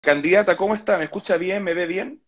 Candidata, 0.00 0.56
¿cómo 0.56 0.74
está? 0.74 0.96
¿Me 0.96 1.04
escucha 1.04 1.36
bien? 1.36 1.62
¿Me 1.62 1.74
ve 1.74 1.86
bien? 1.86 2.22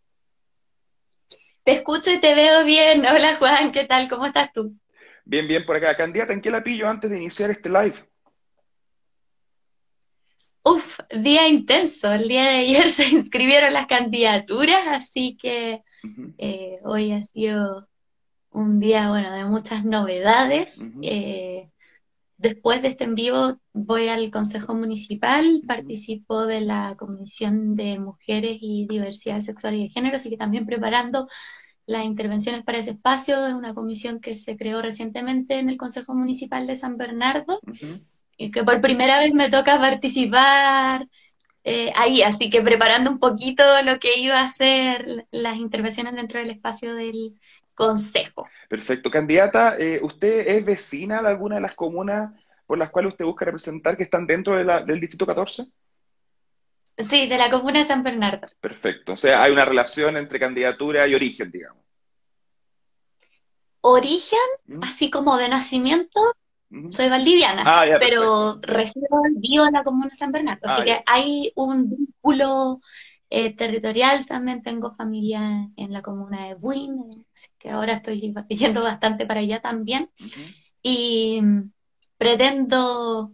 Te 1.64 1.72
escucho 1.72 2.12
y 2.12 2.18
te 2.18 2.34
veo 2.34 2.64
bien. 2.64 3.04
Hola 3.06 3.36
Juan, 3.36 3.72
¿qué 3.72 3.84
tal? 3.84 4.08
¿Cómo 4.10 4.26
estás 4.26 4.52
tú? 4.52 4.76
Bien, 5.24 5.48
bien 5.48 5.64
por 5.64 5.76
acá. 5.76 5.96
Candidata, 5.96 6.34
¿en 6.34 6.42
qué 6.42 6.50
la 6.50 6.62
pillo 6.62 6.88
antes 6.88 7.10
de 7.10 7.16
iniciar 7.16 7.50
este 7.50 7.70
live? 7.70 7.94
Uf, 10.64 10.98
día 11.10 11.48
intenso. 11.48 12.12
El 12.12 12.28
día 12.28 12.42
de 12.42 12.56
ayer 12.58 12.90
se 12.90 13.08
inscribieron 13.08 13.72
las 13.72 13.86
candidaturas, 13.86 14.86
así 14.88 15.38
que 15.40 15.82
eh, 16.36 16.76
hoy 16.84 17.12
ha 17.12 17.20
sido 17.22 17.88
un 18.50 18.80
día, 18.80 19.08
bueno, 19.08 19.32
de 19.32 19.46
muchas 19.46 19.84
novedades. 19.84 20.90
Eh, 21.00 21.70
después 22.42 22.82
de 22.82 22.88
este 22.88 23.04
en 23.04 23.14
vivo 23.14 23.56
voy 23.72 24.08
al 24.08 24.30
Consejo 24.30 24.74
Municipal, 24.74 25.62
participo 25.66 26.44
de 26.46 26.60
la 26.60 26.96
Comisión 26.98 27.76
de 27.76 27.98
Mujeres 27.98 28.58
y 28.60 28.86
Diversidad 28.88 29.40
Sexual 29.40 29.76
y 29.76 29.84
de 29.84 29.88
Género, 29.90 30.16
así 30.16 30.28
que 30.28 30.36
también 30.36 30.66
preparando 30.66 31.28
las 31.86 32.04
intervenciones 32.04 32.64
para 32.64 32.78
ese 32.78 32.90
espacio. 32.90 33.46
Es 33.46 33.54
una 33.54 33.74
comisión 33.74 34.20
que 34.20 34.34
se 34.34 34.56
creó 34.56 34.82
recientemente 34.82 35.58
en 35.58 35.68
el 35.68 35.76
Consejo 35.76 36.14
Municipal 36.14 36.66
de 36.66 36.74
San 36.74 36.96
Bernardo 36.96 37.60
y 38.36 38.50
que 38.50 38.64
por 38.64 38.80
primera 38.80 39.20
vez 39.20 39.32
me 39.34 39.48
toca 39.48 39.78
participar 39.78 41.08
eh, 41.64 41.92
ahí, 41.94 42.22
así 42.22 42.50
que 42.50 42.60
preparando 42.60 43.10
un 43.10 43.20
poquito 43.20 43.62
lo 43.84 44.00
que 44.00 44.18
iba 44.18 44.40
a 44.40 44.48
ser 44.48 45.26
las 45.30 45.58
intervenciones 45.58 46.14
dentro 46.14 46.40
del 46.40 46.50
espacio 46.50 46.94
del 46.94 47.38
consejo. 47.74 48.46
Perfecto. 48.68 49.10
Candidata, 49.10 49.76
eh, 49.78 50.00
¿usted 50.02 50.46
es 50.48 50.64
vecina 50.64 51.20
de 51.22 51.28
alguna 51.28 51.56
de 51.56 51.60
las 51.62 51.74
comunas 51.74 52.32
por 52.66 52.78
las 52.78 52.90
cuales 52.90 53.12
usted 53.12 53.24
busca 53.24 53.44
representar 53.44 53.96
que 53.96 54.02
están 54.04 54.26
dentro 54.26 54.54
de 54.56 54.64
la- 54.64 54.82
del 54.82 55.00
Distrito 55.00 55.26
14? 55.26 55.64
Sí, 56.98 57.26
de 57.26 57.38
la 57.38 57.50
comuna 57.50 57.78
de 57.80 57.84
San 57.84 58.02
Bernardo. 58.02 58.46
Perfecto. 58.60 59.14
O 59.14 59.16
sea, 59.16 59.42
hay 59.42 59.52
una 59.52 59.64
relación 59.64 60.16
entre 60.16 60.38
candidatura 60.38 61.06
y 61.08 61.14
origen, 61.14 61.50
digamos. 61.50 61.82
Origen, 63.80 64.38
¿Mm? 64.66 64.80
así 64.82 65.10
como 65.10 65.36
de 65.36 65.48
nacimiento, 65.48 66.20
Ujú. 66.70 66.92
soy 66.92 67.08
valdiviana, 67.08 67.62
Ah, 67.66 67.86
ya, 67.86 67.98
pero 67.98 68.58
resido 68.62 69.06
vivo 69.36 69.66
en 69.66 69.72
la 69.72 69.82
comuna 69.82 70.08
de 70.08 70.14
San 70.14 70.30
Bernardo, 70.32 70.60
Ah, 70.64 70.72
así 70.76 70.86
ya. 70.86 70.98
que 70.98 71.04
hay 71.06 71.52
un 71.56 71.90
vínculo 71.90 72.80
eh, 73.34 73.54
territorial. 73.56 74.26
También 74.26 74.62
tengo 74.62 74.90
familia 74.90 75.70
en 75.76 75.92
la 75.92 76.02
comuna 76.02 76.48
de 76.48 76.54
Buin, 76.54 77.08
así 77.34 77.48
que 77.58 77.70
ahora 77.70 77.94
estoy 77.94 78.20
yendo 78.48 78.82
bastante 78.84 79.24
para 79.24 79.40
allá 79.40 79.60
también. 79.60 80.10
Y 80.82 81.40
mm, 81.40 81.70
pretendo 82.18 83.32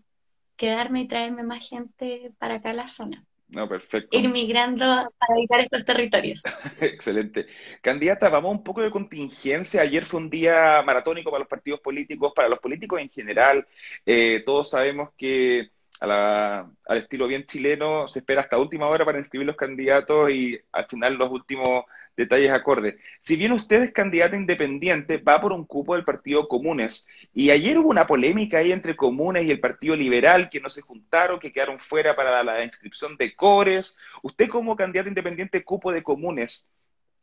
quedarme 0.56 1.00
y 1.02 1.08
traerme 1.08 1.42
más 1.42 1.68
gente 1.68 2.32
para 2.38 2.56
acá 2.56 2.70
a 2.70 2.74
la 2.74 2.86
zona, 2.86 3.24
No, 3.48 3.68
perfecto. 3.68 4.16
ir 4.16 4.28
migrando 4.28 4.84
para 4.84 5.34
habitar 5.34 5.60
estos 5.60 5.84
territorios. 5.84 6.42
Excelente. 6.80 7.46
Candidata, 7.82 8.28
vamos 8.28 8.52
un 8.52 8.62
poco 8.62 8.82
de 8.82 8.92
contingencia. 8.92 9.82
Ayer 9.82 10.04
fue 10.04 10.20
un 10.20 10.30
día 10.30 10.80
maratónico 10.86 11.30
para 11.30 11.40
los 11.40 11.48
partidos 11.48 11.80
políticos, 11.80 12.32
para 12.36 12.48
los 12.48 12.60
políticos 12.60 13.00
en 13.00 13.10
general. 13.10 13.66
Eh, 14.06 14.44
todos 14.46 14.70
sabemos 14.70 15.10
que 15.16 15.70
a 16.00 16.06
la- 16.06 16.70
al 16.86 16.98
estilo 16.98 17.26
bien 17.26 17.44
chileno 17.44 18.08
se 18.08 18.20
espera 18.20 18.42
hasta 18.42 18.58
última 18.58 18.86
hora 18.88 19.04
para 19.04 19.18
inscribir 19.18 19.46
los 19.46 19.56
candidatos 19.56 20.30
y 20.30 20.58
al 20.72 20.86
final 20.86 21.14
los 21.14 21.30
últimos 21.30 21.84
detalles 22.16 22.50
acordes. 22.50 22.96
Si 23.20 23.36
bien 23.36 23.52
usted 23.52 23.82
es 23.82 23.92
candidata 23.92 24.36
independiente, 24.36 25.18
va 25.18 25.40
por 25.40 25.52
un 25.52 25.64
cupo 25.64 25.94
del 25.94 26.04
Partido 26.04 26.48
Comunes. 26.48 27.06
Y 27.32 27.50
ayer 27.50 27.78
hubo 27.78 27.90
una 27.90 28.06
polémica 28.06 28.58
ahí 28.58 28.72
entre 28.72 28.96
Comunes 28.96 29.44
y 29.44 29.50
el 29.52 29.60
Partido 29.60 29.94
Liberal 29.96 30.48
que 30.50 30.60
no 30.60 30.68
se 30.70 30.82
juntaron, 30.82 31.38
que 31.38 31.52
quedaron 31.52 31.78
fuera 31.78 32.16
para 32.16 32.42
la 32.42 32.64
inscripción 32.64 33.16
de 33.16 33.34
Cores. 33.36 33.98
Usted 34.22 34.48
como 34.48 34.74
candidata 34.76 35.08
independiente 35.08 35.62
cupo 35.64 35.92
de 35.92 36.02
Comunes, 36.02 36.72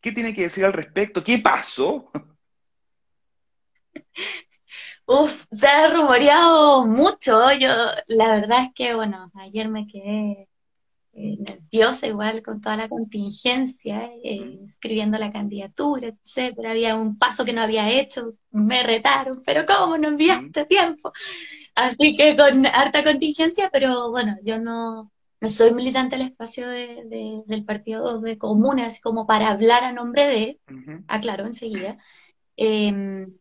¿qué 0.01 0.11
tiene 0.11 0.33
que 0.33 0.43
decir 0.43 0.63
al 0.65 0.73
respecto? 0.73 1.23
¿Qué 1.23 1.39
pasó? 1.39 2.09
Uf, 5.07 5.45
se 5.51 5.67
ha 5.67 5.89
rumoreado 5.89 6.85
mucho. 6.85 7.51
Yo, 7.53 7.69
la 8.07 8.35
verdad 8.35 8.63
es 8.63 8.69
que, 8.73 8.95
bueno, 8.95 9.31
ayer 9.35 9.69
me 9.69 9.87
quedé 9.87 10.47
eh, 11.13 11.37
nerviosa 11.39 12.07
igual 12.07 12.43
con 12.43 12.61
toda 12.61 12.77
la 12.77 12.89
contingencia, 12.89 14.09
eh, 14.23 14.59
escribiendo 14.63 15.17
la 15.19 15.31
candidatura, 15.31 16.09
etcétera. 16.09 16.71
Había 16.71 16.95
un 16.95 17.17
paso 17.17 17.45
que 17.45 17.53
no 17.53 17.61
había 17.61 17.89
hecho, 17.91 18.35
me 18.51 18.83
retaron, 18.83 19.41
pero 19.45 19.65
¿cómo 19.65 19.97
no 19.97 20.09
enviaste 20.09 20.61
a 20.61 20.67
tiempo? 20.67 21.11
Así 21.75 22.15
que 22.17 22.35
con 22.37 22.65
harta 22.67 23.03
contingencia, 23.03 23.69
pero 23.71 24.11
bueno, 24.11 24.37
yo 24.43 24.59
no, 24.59 25.11
no 25.41 25.49
soy 25.49 25.73
militante 25.73 26.17
del 26.17 26.27
espacio 26.27 26.67
de- 26.69 27.03
de- 27.05 27.43
del 27.47 27.65
partido 27.65 28.21
de 28.21 28.37
comunas, 28.37 28.99
como 29.01 29.27
para 29.27 29.49
hablar 29.51 29.83
a 29.83 29.91
nombre 29.93 30.27
de, 30.27 30.59
ujú, 30.69 31.03
aclaro 31.07 31.45
enseguida. 31.45 31.97
Em, 32.57 33.37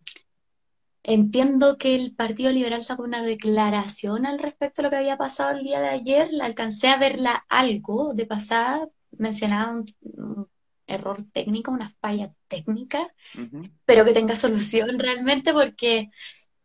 Entiendo 1.04 1.76
que 1.78 1.94
el 1.94 2.14
Partido 2.14 2.50
Liberal 2.50 2.80
sacó 2.80 3.02
una 3.02 3.22
declaración 3.22 4.26
al 4.26 4.38
respecto 4.38 4.82
de 4.82 4.84
lo 4.84 4.90
que 4.90 4.96
había 4.96 5.18
pasado 5.18 5.56
el 5.56 5.62
día 5.64 5.80
de 5.80 5.88
ayer. 5.88 6.28
La 6.32 6.46
alcancé 6.46 6.88
a 6.88 6.96
verla 6.98 7.44
algo 7.48 8.14
de 8.14 8.26
pasada. 8.26 8.88
Mencionaba 9.18 9.72
un, 9.72 9.84
un 10.02 10.48
error 10.86 11.24
técnico, 11.32 11.72
una 11.72 11.90
falla 12.00 12.32
técnica, 12.48 13.12
ujú. 13.34 13.62
pero 13.84 14.04
que 14.04 14.12
tenga 14.14 14.34
solución 14.36 14.98
realmente 14.98 15.52
porque 15.52 16.10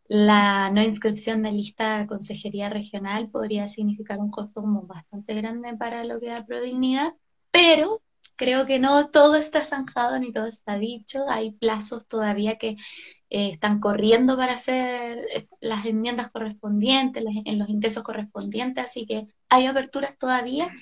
la 0.08 0.72
no 0.72 0.84
inscripción 0.84 1.44
de 1.44 1.52
lista 1.52 2.00
a 2.00 2.08
consejería 2.08 2.70
regional 2.70 3.30
podría 3.30 3.68
significar 3.68 4.20
un 4.20 4.32
costo 4.32 4.62
como 4.62 4.84
bastante 4.84 5.36
grande 5.36 5.76
para 5.78 6.04
lo 6.06 6.20
que 6.20 6.30
da 6.30 6.46
Prodignidad, 6.46 7.14
pero 7.52 8.02
creo 8.40 8.66
que 8.68 8.80
no 8.80 9.12
todo 9.12 9.36
está 9.38 9.62
zanjado 9.62 10.20
ni 10.20 10.34
todo 10.34 10.48
está 10.48 10.80
dicho. 10.80 11.26
Hay 11.30 11.52
plazos 11.54 12.08
todavía 12.08 12.58
que 12.58 12.78
eh, 13.30 13.50
están 13.52 13.80
corriendo 13.82 14.38
para 14.38 14.54
hacer 14.54 15.20
eh, 15.36 15.48
las 15.62 15.86
enmiendas 15.86 16.30
correspondientes, 16.32 17.24
las- 17.24 17.36
en 17.46 17.60
los 17.60 17.70
ingresos 17.70 18.04
correspondientes, 18.04 18.84
así 18.86 19.06
que 19.08 19.28
hay 19.50 19.68
aperturas 19.68 20.18
todavía. 20.18 20.74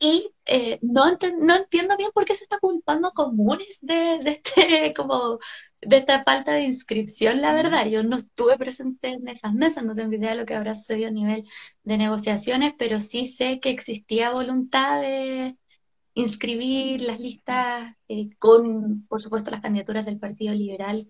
Y 0.00 0.30
eh, 0.46 0.78
no, 0.82 1.06
no 1.40 1.56
entiendo 1.56 1.96
bien 1.96 2.10
por 2.12 2.24
qué 2.26 2.34
se 2.34 2.44
está 2.44 2.58
culpando 2.58 3.08
a 3.08 3.12
comunes 3.12 3.78
de, 3.80 3.94
de 4.22 4.30
este, 4.32 4.92
como, 4.96 5.38
de 5.80 5.96
esta 5.98 6.22
falta 6.24 6.52
de 6.52 6.64
inscripción, 6.64 7.40
la 7.40 7.54
verdad. 7.54 7.86
Yo 7.86 8.02
no 8.02 8.16
estuve 8.16 8.58
presente 8.58 9.08
en 9.08 9.28
esas 9.28 9.54
mesas, 9.54 9.84
no 9.84 9.94
tengo 9.94 10.12
idea 10.14 10.30
de 10.30 10.36
lo 10.36 10.46
que 10.46 10.54
habrá 10.54 10.74
sucedido 10.74 11.08
a 11.08 11.10
nivel 11.12 11.44
de 11.84 11.96
negociaciones, 11.98 12.74
pero 12.78 13.00
sí 13.00 13.26
sé 13.26 13.60
que 13.60 13.70
existía 13.70 14.30
voluntad 14.32 15.00
de 15.00 15.56
inscribir 16.14 17.02
las 17.02 17.20
listas 17.20 17.94
eh, 18.08 18.30
con, 18.38 19.06
por 19.08 19.20
supuesto, 19.20 19.50
las 19.50 19.60
candidaturas 19.60 20.06
del 20.06 20.18
Partido 20.18 20.54
Liberal 20.54 21.02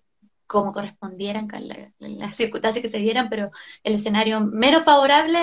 como 0.46 0.72
correspondieran, 0.72 1.48
con 1.48 1.66
la- 1.68 1.92
las 1.98 2.36
circunstancias 2.36 2.82
que 2.82 2.90
se 2.90 2.98
dieran, 2.98 3.28
pero 3.30 3.50
el 3.82 3.94
escenario 3.94 4.40
menos 4.40 4.84
favorable, 4.84 5.38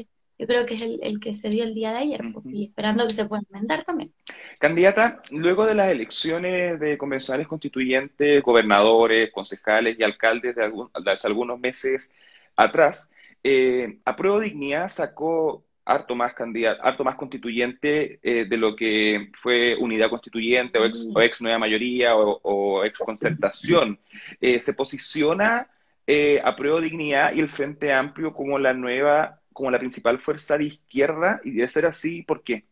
eh, 0.00 0.08
yo 0.38 0.46
creo 0.46 0.66
que 0.66 0.74
es 0.74 0.82
el, 0.82 1.00
el 1.02 1.20
que 1.20 1.34
se 1.34 1.48
dio 1.48 1.64
el 1.64 1.74
día 1.74 1.90
de 1.92 1.98
ayer, 1.98 2.20
pues, 2.32 2.44
y 2.46 2.66
esperando 2.66 3.06
que 3.06 3.12
se 3.14 3.24
pueda 3.26 3.42
enmendar 3.48 3.84
también. 3.84 4.12
Candidata, 4.60 5.22
luego 5.30 5.66
de 5.66 5.74
las 5.74 5.90
elecciones 5.90 6.78
de 6.78 6.98
convencionales 6.98 7.48
constituyentes, 7.48 8.42
gobernadores, 8.42 9.30
concejales 9.32 9.98
y 9.98 10.02
alcaldes 10.02 10.54
de, 10.54 10.64
algún- 10.64 10.90
de 11.04 11.10
hace 11.10 11.26
algunos 11.26 11.58
meses 11.58 12.14
atrás, 12.56 13.10
eh, 13.42 13.98
Apruebo 14.04 14.40
Dignidad 14.40 14.88
sacó 14.88 15.64
harto 15.84 16.14
más 16.14 16.34
candidato, 16.34 16.80
harto 16.82 17.04
más 17.04 17.16
constituyente 17.16 18.20
eh, 18.22 18.46
de 18.48 18.56
lo 18.56 18.76
que 18.76 19.30
fue 19.40 19.76
unidad 19.76 20.10
constituyente 20.10 20.78
o 20.78 20.84
ex, 20.84 21.06
o 21.12 21.20
ex 21.20 21.40
nueva 21.40 21.58
mayoría 21.58 22.16
o, 22.16 22.40
o 22.42 22.84
ex 22.84 22.98
concertación. 22.98 23.98
Eh, 24.40 24.60
se 24.60 24.74
posiciona 24.74 25.68
eh, 26.06 26.40
Apruebo 26.44 26.80
Dignidad 26.80 27.32
y 27.32 27.40
el 27.40 27.48
Frente 27.48 27.92
Amplio 27.92 28.32
como 28.32 28.58
la 28.58 28.72
nueva, 28.72 29.40
como 29.52 29.70
la 29.70 29.78
principal 29.78 30.18
fuerza 30.18 30.58
de 30.58 30.64
izquierda, 30.64 31.40
y 31.44 31.52
debe 31.52 31.68
ser 31.68 31.86
así, 31.86 32.22
¿por 32.22 32.42
qué? 32.42 32.64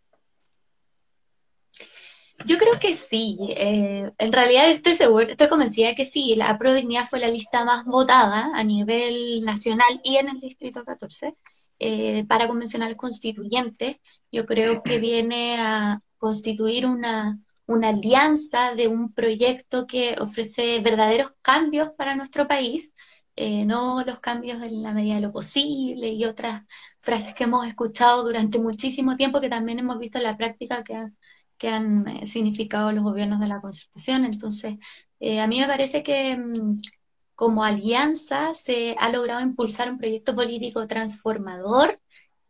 Yo 2.46 2.56
creo 2.56 2.72
que 2.80 2.94
sí, 2.94 3.38
eh, 3.50 4.10
en 4.16 4.32
realidad 4.32 4.70
estoy 4.70 4.94
segura, 4.94 5.26
estoy 5.30 5.48
convencida 5.48 5.88
de 5.88 5.94
que 5.94 6.04
sí, 6.06 6.34
la 6.36 6.58
Pro 6.58 6.72
Dignidad 6.74 7.06
fue 7.06 7.20
la 7.20 7.28
lista 7.28 7.64
más 7.64 7.84
votada 7.84 8.50
a 8.54 8.64
nivel 8.64 9.44
nacional 9.44 10.00
y 10.02 10.16
en 10.16 10.28
el 10.28 10.40
Distrito 10.40 10.82
14 10.84 11.34
eh, 11.80 12.24
para 12.26 12.46
convencionales 12.48 12.96
constituyentes. 12.96 13.96
Yo 14.30 14.46
creo 14.46 14.82
que 14.82 14.98
viene 15.00 15.58
a 15.58 16.00
constituir 16.18 16.86
una, 16.86 17.40
una 17.66 17.88
alianza 17.88 18.74
de 18.74 18.88
un 18.88 19.12
proyecto 19.12 19.86
que 19.86 20.16
ofrece 20.20 20.80
verdaderos 20.80 21.32
cambios 21.42 21.90
para 21.96 22.14
nuestro 22.16 22.46
país, 22.46 22.92
eh, 23.36 23.64
no 23.64 24.04
los 24.04 24.20
cambios 24.20 24.62
en 24.62 24.82
la 24.82 24.92
medida 24.92 25.14
de 25.16 25.22
lo 25.22 25.32
posible 25.32 26.08
y 26.10 26.24
otras 26.24 26.62
frases 26.98 27.34
que 27.34 27.44
hemos 27.44 27.66
escuchado 27.66 28.24
durante 28.24 28.58
muchísimo 28.58 29.16
tiempo 29.16 29.40
que 29.40 29.48
también 29.48 29.78
hemos 29.78 29.98
visto 29.98 30.18
en 30.18 30.24
la 30.24 30.36
práctica 30.36 30.84
que 30.84 30.94
han 30.94 31.16
que 31.60 31.68
han 31.68 32.08
eh, 32.08 32.26
significado 32.26 32.90
los 32.92 33.04
gobiernos 33.04 33.38
de 33.40 33.46
la 33.48 33.60
concertación. 33.60 34.24
Entonces, 34.24 34.76
eh, 35.20 35.40
a 35.40 35.46
mí 35.46 35.60
me 35.60 35.66
parece 35.66 36.02
que 36.02 36.36
mm, 36.36 36.78
como 37.40 37.64
alianza 37.64 38.52
se 38.52 38.94
ha 38.98 39.08
logrado 39.08 39.40
impulsar 39.40 39.90
un 39.90 39.96
proyecto 39.96 40.34
político 40.34 40.86
transformador 40.86 41.98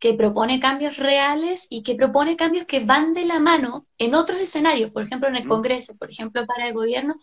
que 0.00 0.14
propone 0.14 0.58
cambios 0.58 0.96
reales 0.96 1.68
y 1.70 1.84
que 1.84 1.94
propone 1.94 2.34
cambios 2.34 2.66
que 2.66 2.80
van 2.80 3.14
de 3.14 3.24
la 3.24 3.38
mano 3.38 3.86
en 3.98 4.16
otros 4.16 4.40
escenarios, 4.40 4.90
por 4.90 5.04
ejemplo 5.04 5.28
en 5.28 5.36
el 5.36 5.46
Congreso, 5.46 5.96
por 5.96 6.10
ejemplo 6.10 6.44
para 6.44 6.66
el 6.66 6.74
gobierno, 6.74 7.20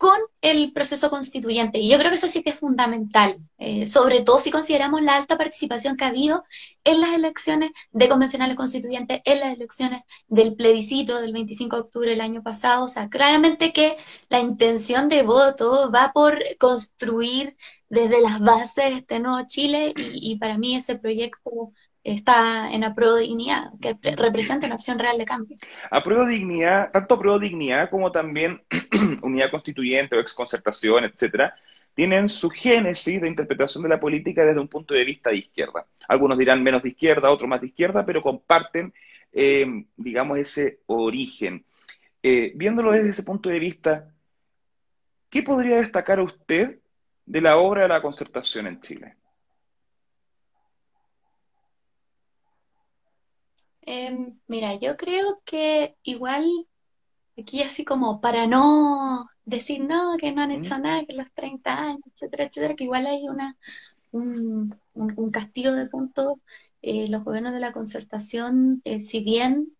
con 0.00 0.18
el 0.40 0.72
proceso 0.72 1.10
constituyente. 1.10 1.78
Y 1.78 1.90
yo 1.90 1.98
creo 1.98 2.10
que 2.10 2.16
eso 2.16 2.26
sí 2.26 2.42
que 2.42 2.48
es 2.50 2.58
fundamental, 2.58 3.36
eh, 3.58 3.84
sobre 3.86 4.22
todo 4.22 4.38
si 4.38 4.50
consideramos 4.50 5.02
la 5.02 5.14
alta 5.16 5.36
participación 5.36 5.94
que 5.98 6.04
ha 6.04 6.08
habido 6.08 6.42
en 6.84 7.02
las 7.02 7.10
elecciones 7.12 7.70
de 7.92 8.08
convencionales 8.08 8.56
constituyentes, 8.56 9.20
en 9.26 9.40
las 9.40 9.52
elecciones 9.54 10.00
del 10.26 10.54
plebiscito 10.56 11.20
del 11.20 11.34
25 11.34 11.76
de 11.76 11.82
octubre 11.82 12.10
del 12.12 12.22
año 12.22 12.42
pasado. 12.42 12.84
O 12.84 12.88
sea, 12.88 13.10
claramente 13.10 13.74
que 13.74 13.98
la 14.30 14.40
intención 14.40 15.10
de 15.10 15.22
voto 15.22 15.90
va 15.94 16.12
por 16.14 16.38
construir 16.58 17.54
desde 17.90 18.22
las 18.22 18.40
bases 18.40 18.94
este 18.94 19.20
nuevo 19.20 19.46
Chile 19.48 19.92
y, 19.94 20.32
y 20.32 20.38
para 20.38 20.56
mí 20.56 20.76
ese 20.76 20.96
proyecto 20.96 21.72
está 22.02 22.72
en 22.72 22.84
apruebo 22.84 23.16
dignidad, 23.16 23.72
que 23.80 23.96
representa 24.16 24.66
una 24.66 24.76
opción 24.76 24.98
real 24.98 25.18
de 25.18 25.24
cambio. 25.24 25.58
Apruebo 25.90 26.26
dignidad, 26.26 26.90
tanto 26.92 27.14
apruebo 27.14 27.38
dignidad 27.38 27.90
como 27.90 28.10
también 28.10 28.62
unidad 29.22 29.50
constituyente 29.50 30.16
o 30.16 30.20
exconcertación, 30.20 31.04
etcétera, 31.04 31.54
tienen 31.94 32.28
su 32.28 32.48
génesis 32.48 33.20
de 33.20 33.28
interpretación 33.28 33.82
de 33.82 33.90
la 33.90 34.00
política 34.00 34.44
desde 34.44 34.60
un 34.60 34.68
punto 34.68 34.94
de 34.94 35.04
vista 35.04 35.30
de 35.30 35.38
izquierda. 35.38 35.86
Algunos 36.08 36.38
dirán 36.38 36.62
menos 36.62 36.82
de 36.82 36.90
izquierda, 36.90 37.30
otros 37.30 37.48
más 37.48 37.60
de 37.60 37.66
izquierda, 37.66 38.06
pero 38.06 38.22
comparten, 38.22 38.94
eh, 39.32 39.84
digamos, 39.96 40.38
ese 40.38 40.80
origen. 40.86 41.64
Eh, 42.22 42.52
viéndolo 42.54 42.92
desde 42.92 43.10
ese 43.10 43.22
punto 43.22 43.48
de 43.48 43.58
vista, 43.58 44.14
¿qué 45.28 45.42
podría 45.42 45.76
destacar 45.76 46.20
usted 46.20 46.78
de 47.26 47.40
la 47.40 47.58
obra 47.58 47.82
de 47.82 47.88
la 47.88 48.02
concertación 48.02 48.66
en 48.66 48.80
Chile? 48.80 49.16
Em, 53.92 54.38
mira, 54.46 54.76
yo 54.76 54.96
creo 54.96 55.42
que 55.44 55.96
igual 56.04 56.44
aquí 57.38 57.62
así 57.62 57.84
como 57.84 58.20
para 58.20 58.46
no 58.46 59.28
decir 59.44 59.80
no, 59.84 60.16
que 60.18 60.32
no 60.32 60.42
han 60.42 60.52
hecho 60.52 60.78
nada, 60.78 61.04
que 61.06 61.16
los 61.16 61.32
30 61.32 61.78
años, 61.88 62.02
etcétera, 62.06 62.44
etcétera, 62.44 62.76
que 62.76 62.84
igual 62.84 63.06
hay 63.06 63.28
una, 63.28 63.56
un, 64.12 64.76
un, 64.94 65.30
castigo 65.32 65.72
de 65.72 65.86
puntos. 65.86 66.34
Eh, 66.82 67.08
los 67.08 67.24
gobiernos 67.24 67.52
de 67.52 67.60
la 67.60 67.72
concertación, 67.72 68.80
eh, 68.84 69.00
si 69.00 69.22
bien 69.24 69.76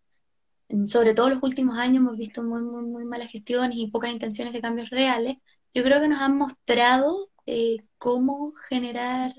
sobre 0.86 1.14
todo 1.14 1.30
los 1.30 1.42
últimos 1.42 1.78
años 1.78 1.98
hemos 1.98 2.16
visto 2.16 2.42
muy, 2.42 2.62
muy, 2.62 2.82
muy 2.82 3.04
malas 3.04 3.30
gestiones 3.30 3.78
y 3.78 3.90
pocas 3.90 4.12
intenciones 4.12 4.52
de 4.54 4.60
cambios 4.60 4.90
reales, 4.90 5.36
yo 5.74 5.82
creo 5.84 6.00
que 6.00 6.08
nos 6.08 6.20
han 6.20 6.36
mostrado 6.38 7.30
eh, 7.46 7.78
cómo 7.98 8.52
generar 8.68 9.32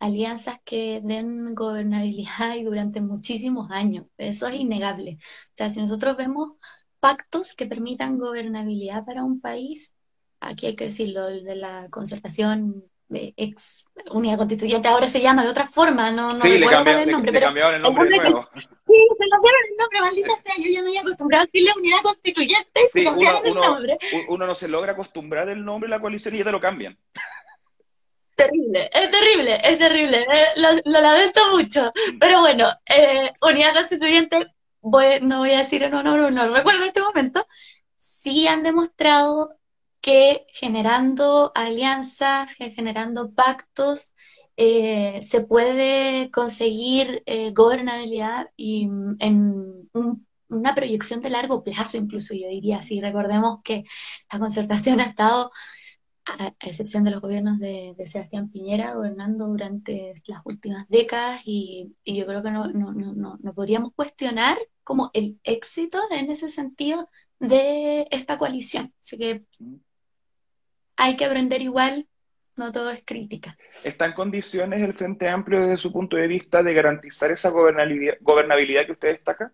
alianzas 0.00 0.58
que 0.64 1.00
den 1.04 1.54
gobernabilidad 1.54 2.56
y 2.56 2.64
durante 2.64 3.00
muchísimos 3.00 3.70
años. 3.70 4.06
Eso 4.16 4.48
es 4.48 4.54
innegable. 4.54 5.18
O 5.20 5.52
sea, 5.54 5.70
si 5.70 5.80
nosotros 5.80 6.16
vemos 6.16 6.52
pactos 6.98 7.54
que 7.54 7.66
permitan 7.66 8.18
gobernabilidad 8.18 9.04
para 9.04 9.22
un 9.22 9.40
país, 9.40 9.94
aquí 10.40 10.66
hay 10.66 10.76
que 10.76 10.84
decirlo, 10.84 11.28
el 11.28 11.44
de 11.44 11.54
la 11.54 11.88
concertación 11.90 12.84
de 13.08 13.34
ex 13.36 13.86
unidad 14.12 14.38
constituyente 14.38 14.86
ahora 14.86 15.08
se 15.08 15.20
llama 15.20 15.42
de 15.42 15.50
otra 15.50 15.66
forma, 15.66 16.12
no, 16.12 16.32
no 16.32 16.38
sí, 16.38 16.58
le, 16.58 16.66
cambiaron, 16.66 17.02
el 17.02 17.10
nombre, 17.10 17.32
le, 17.32 17.40
cambiaron 17.40 17.74
el 17.74 17.82
nombre 17.82 18.08
de 18.08 18.16
nuevo. 18.16 18.48
Sí, 18.54 18.62
se 19.18 19.28
cambiaron 19.28 19.60
el 19.68 19.76
nombre, 19.76 20.00
maldita 20.00 20.36
sea, 20.36 20.54
yo 20.58 20.70
ya 20.72 20.80
me 20.82 20.88
había 20.88 21.00
acostumbrado 21.00 21.42
a 21.42 21.46
decirle 21.46 21.70
unidad 21.76 22.02
constituyente, 22.02 22.80
sí, 22.92 23.04
uno, 23.04 23.42
el 23.44 23.54
nombre. 23.54 23.98
Uno 24.28 24.46
no 24.46 24.54
se 24.54 24.68
logra 24.68 24.92
acostumbrar 24.92 25.48
el 25.48 25.64
nombre 25.64 25.88
de 25.88 25.96
la 25.96 26.00
coalición 26.00 26.36
y 26.36 26.38
ya 26.38 26.44
te 26.44 26.52
lo 26.52 26.60
cambian 26.60 26.96
terrible, 28.44 28.90
es 28.92 29.10
terrible, 29.10 29.60
es 29.62 29.78
terrible, 29.78 30.20
eh, 30.22 30.82
lo, 30.84 31.00
lamento 31.00 31.40
mucho. 31.50 31.92
Pero 32.18 32.40
bueno, 32.40 32.68
eh, 32.86 33.32
Unidad 33.42 33.74
Constituyente, 33.74 34.46
no 35.22 35.38
voy 35.38 35.52
a 35.52 35.58
decir 35.58 35.82
en 35.82 35.94
honor, 35.94 36.32
no 36.32 36.54
recuerdo 36.54 36.82
en 36.82 36.88
este 36.88 37.02
momento, 37.02 37.46
sí 37.98 38.46
han 38.46 38.62
demostrado 38.62 39.56
que 40.00 40.46
generando 40.52 41.52
alianzas, 41.54 42.54
generando 42.54 43.32
pactos, 43.32 44.12
eh, 44.56 45.20
se 45.22 45.42
puede 45.42 46.30
conseguir 46.30 47.22
gobernabilidad 47.52 48.50
y 48.56 48.86
mm, 48.86 49.16
en 49.20 49.90
una 50.50 50.74
proyección 50.74 51.22
de 51.22 51.30
largo 51.30 51.62
plazo, 51.64 51.96
incluso 51.96 52.34
yo 52.34 52.48
diría 52.48 52.78
así. 52.78 53.00
Recordemos 53.00 53.60
que 53.62 53.84
la 54.32 54.38
concertación 54.38 55.00
ha 55.00 55.04
estado 55.04 55.50
a, 56.38 56.54
excepción 56.60 57.04
de 57.04 57.10
los 57.10 57.20
gobiernos 57.20 57.58
de, 57.58 57.94
Sebastián 58.04 58.50
Piñera, 58.50 58.94
gobernando 58.94 59.46
durante 59.46 60.14
las 60.26 60.40
últimas 60.44 60.88
décadas 60.88 61.42
y, 61.44 61.94
yo 62.04 62.26
creo 62.26 62.42
que 62.42 62.50
no, 62.50 62.68
no, 62.68 62.92
no, 62.92 63.38
no, 63.40 63.54
podríamos 63.54 63.92
cuestionar 63.92 64.56
como 64.84 65.10
el 65.14 65.38
éxito 65.44 65.98
en 66.10 66.30
ese 66.30 66.48
sentido 66.48 67.08
de 67.38 68.06
esta 68.10 68.38
coalición. 68.38 68.92
Así 69.00 69.18
que 69.18 69.44
hay 70.96 71.16
que 71.16 71.24
aprender 71.24 71.62
igual, 71.62 72.06
no 72.56 72.72
todo 72.72 72.90
es 72.90 73.02
crítica. 73.04 73.56
¿Está 73.84 74.06
en 74.06 74.12
condiciones 74.12 74.82
el 74.82 74.94
Frente 74.94 75.28
Amplio 75.28 75.60
desde 75.60 75.78
su 75.78 75.92
punto 75.92 76.16
de 76.16 76.26
vista 76.26 76.62
de 76.62 76.74
garantizar 76.74 77.30
esa 77.30 77.50
gobernabilidad, 77.50 78.14
gobernabilidad 78.20 78.86
que 78.86 78.92
usted 78.92 79.08
destaca? 79.08 79.52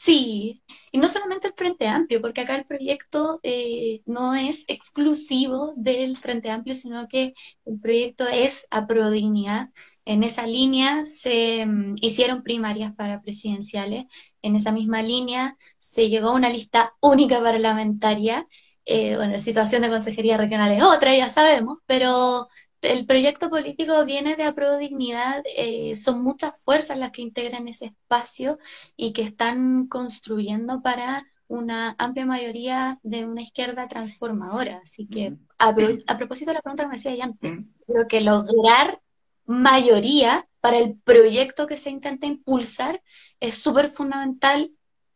Sí, 0.00 0.62
y 0.92 0.98
no 0.98 1.08
solamente 1.08 1.48
el 1.48 1.54
Frente 1.54 1.88
Amplio, 1.88 2.20
porque 2.20 2.42
acá 2.42 2.54
el 2.56 2.64
proyecto 2.64 3.40
eh, 3.42 4.00
no 4.06 4.32
es 4.36 4.64
exclusivo 4.68 5.74
del 5.76 6.16
Frente 6.16 6.50
Amplio, 6.50 6.74
sino 6.76 7.08
que 7.08 7.34
el 7.64 7.80
proyecto 7.80 8.24
es 8.28 8.66
a 8.70 8.86
prodignidad. 8.86 9.70
En 10.04 10.22
esa 10.22 10.46
línea 10.46 11.04
se 11.04 11.66
mm, 11.66 11.96
hicieron 12.00 12.44
primarias 12.44 12.94
para 12.94 13.20
presidenciales, 13.22 14.04
en 14.42 14.54
esa 14.54 14.70
misma 14.70 15.02
línea 15.02 15.56
se 15.78 16.08
llegó 16.08 16.28
a 16.28 16.34
una 16.34 16.48
lista 16.50 16.94
única 17.00 17.42
parlamentaria. 17.42 18.46
Eh, 18.84 19.16
bueno, 19.16 19.32
la 19.32 19.38
situación 19.38 19.82
de 19.82 19.90
consejería 19.90 20.36
regional 20.38 20.72
es 20.72 20.82
otra, 20.82 21.14
ya 21.16 21.28
sabemos, 21.28 21.78
pero 21.86 22.48
el 22.82 23.06
proyecto 23.06 23.50
político 23.50 24.04
viene 24.04 24.36
de 24.36 24.44
Apruebo 24.44 24.76
Dignidad, 24.76 25.42
eh, 25.56 25.96
son 25.96 26.22
muchas 26.22 26.62
fuerzas 26.62 26.98
las 26.98 27.10
que 27.10 27.22
integran 27.22 27.68
ese 27.68 27.86
espacio 27.86 28.58
y 28.96 29.12
que 29.12 29.22
están 29.22 29.86
construyendo 29.88 30.80
para 30.82 31.26
una 31.48 31.96
amplia 31.98 32.26
mayoría 32.26 33.00
de 33.02 33.24
una 33.24 33.42
izquierda 33.42 33.88
transformadora. 33.88 34.80
Así 34.82 35.06
que, 35.06 35.36
a, 35.58 35.74
propósito 35.74 36.50
de 36.50 36.54
la 36.54 36.62
pregunta 36.62 36.84
que 36.84 36.88
me 36.88 36.94
hacía 36.94 37.24
antes, 37.24 37.52
creo 37.86 38.06
que 38.06 38.20
lograr 38.20 39.00
mayoría 39.46 40.46
para 40.60 40.78
el 40.78 40.96
proyecto 40.98 41.66
que 41.66 41.76
se 41.76 41.90
intenta 41.90 42.26
impulsar 42.26 43.02
es 43.40 43.56
súper 43.56 43.90
fundamental 43.90 44.70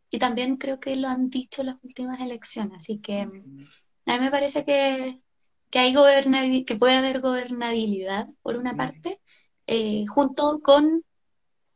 y 0.09 0.17
también 0.19 0.57
creo 0.57 0.79
que 0.79 0.95
lo 0.95 1.07
han 1.07 1.29
dicho 1.29 1.63
las 1.63 1.75
últimas 1.83 2.19
elecciones. 2.19 2.77
Así 2.77 2.99
que 2.99 3.21
a 3.21 3.27
mí 3.27 4.19
me 4.19 4.31
parece 4.31 4.65
que 4.65 5.21
que, 5.73 5.79
hay 5.79 6.65
que 6.65 6.75
puede 6.75 6.93
haber 6.93 7.19
gobernabilidad, 7.19 8.27
por 8.43 8.57
una 8.57 8.75
parte, 8.77 9.19
eh, 9.65 10.05
junto 10.07 10.59
con 10.61 11.03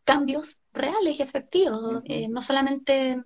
cambios 0.04 0.60
reales 0.72 1.18
y 1.18 1.24
efectivos, 1.24 2.04
eh, 2.06 2.28
no 2.30 2.40
solamente 2.42 3.20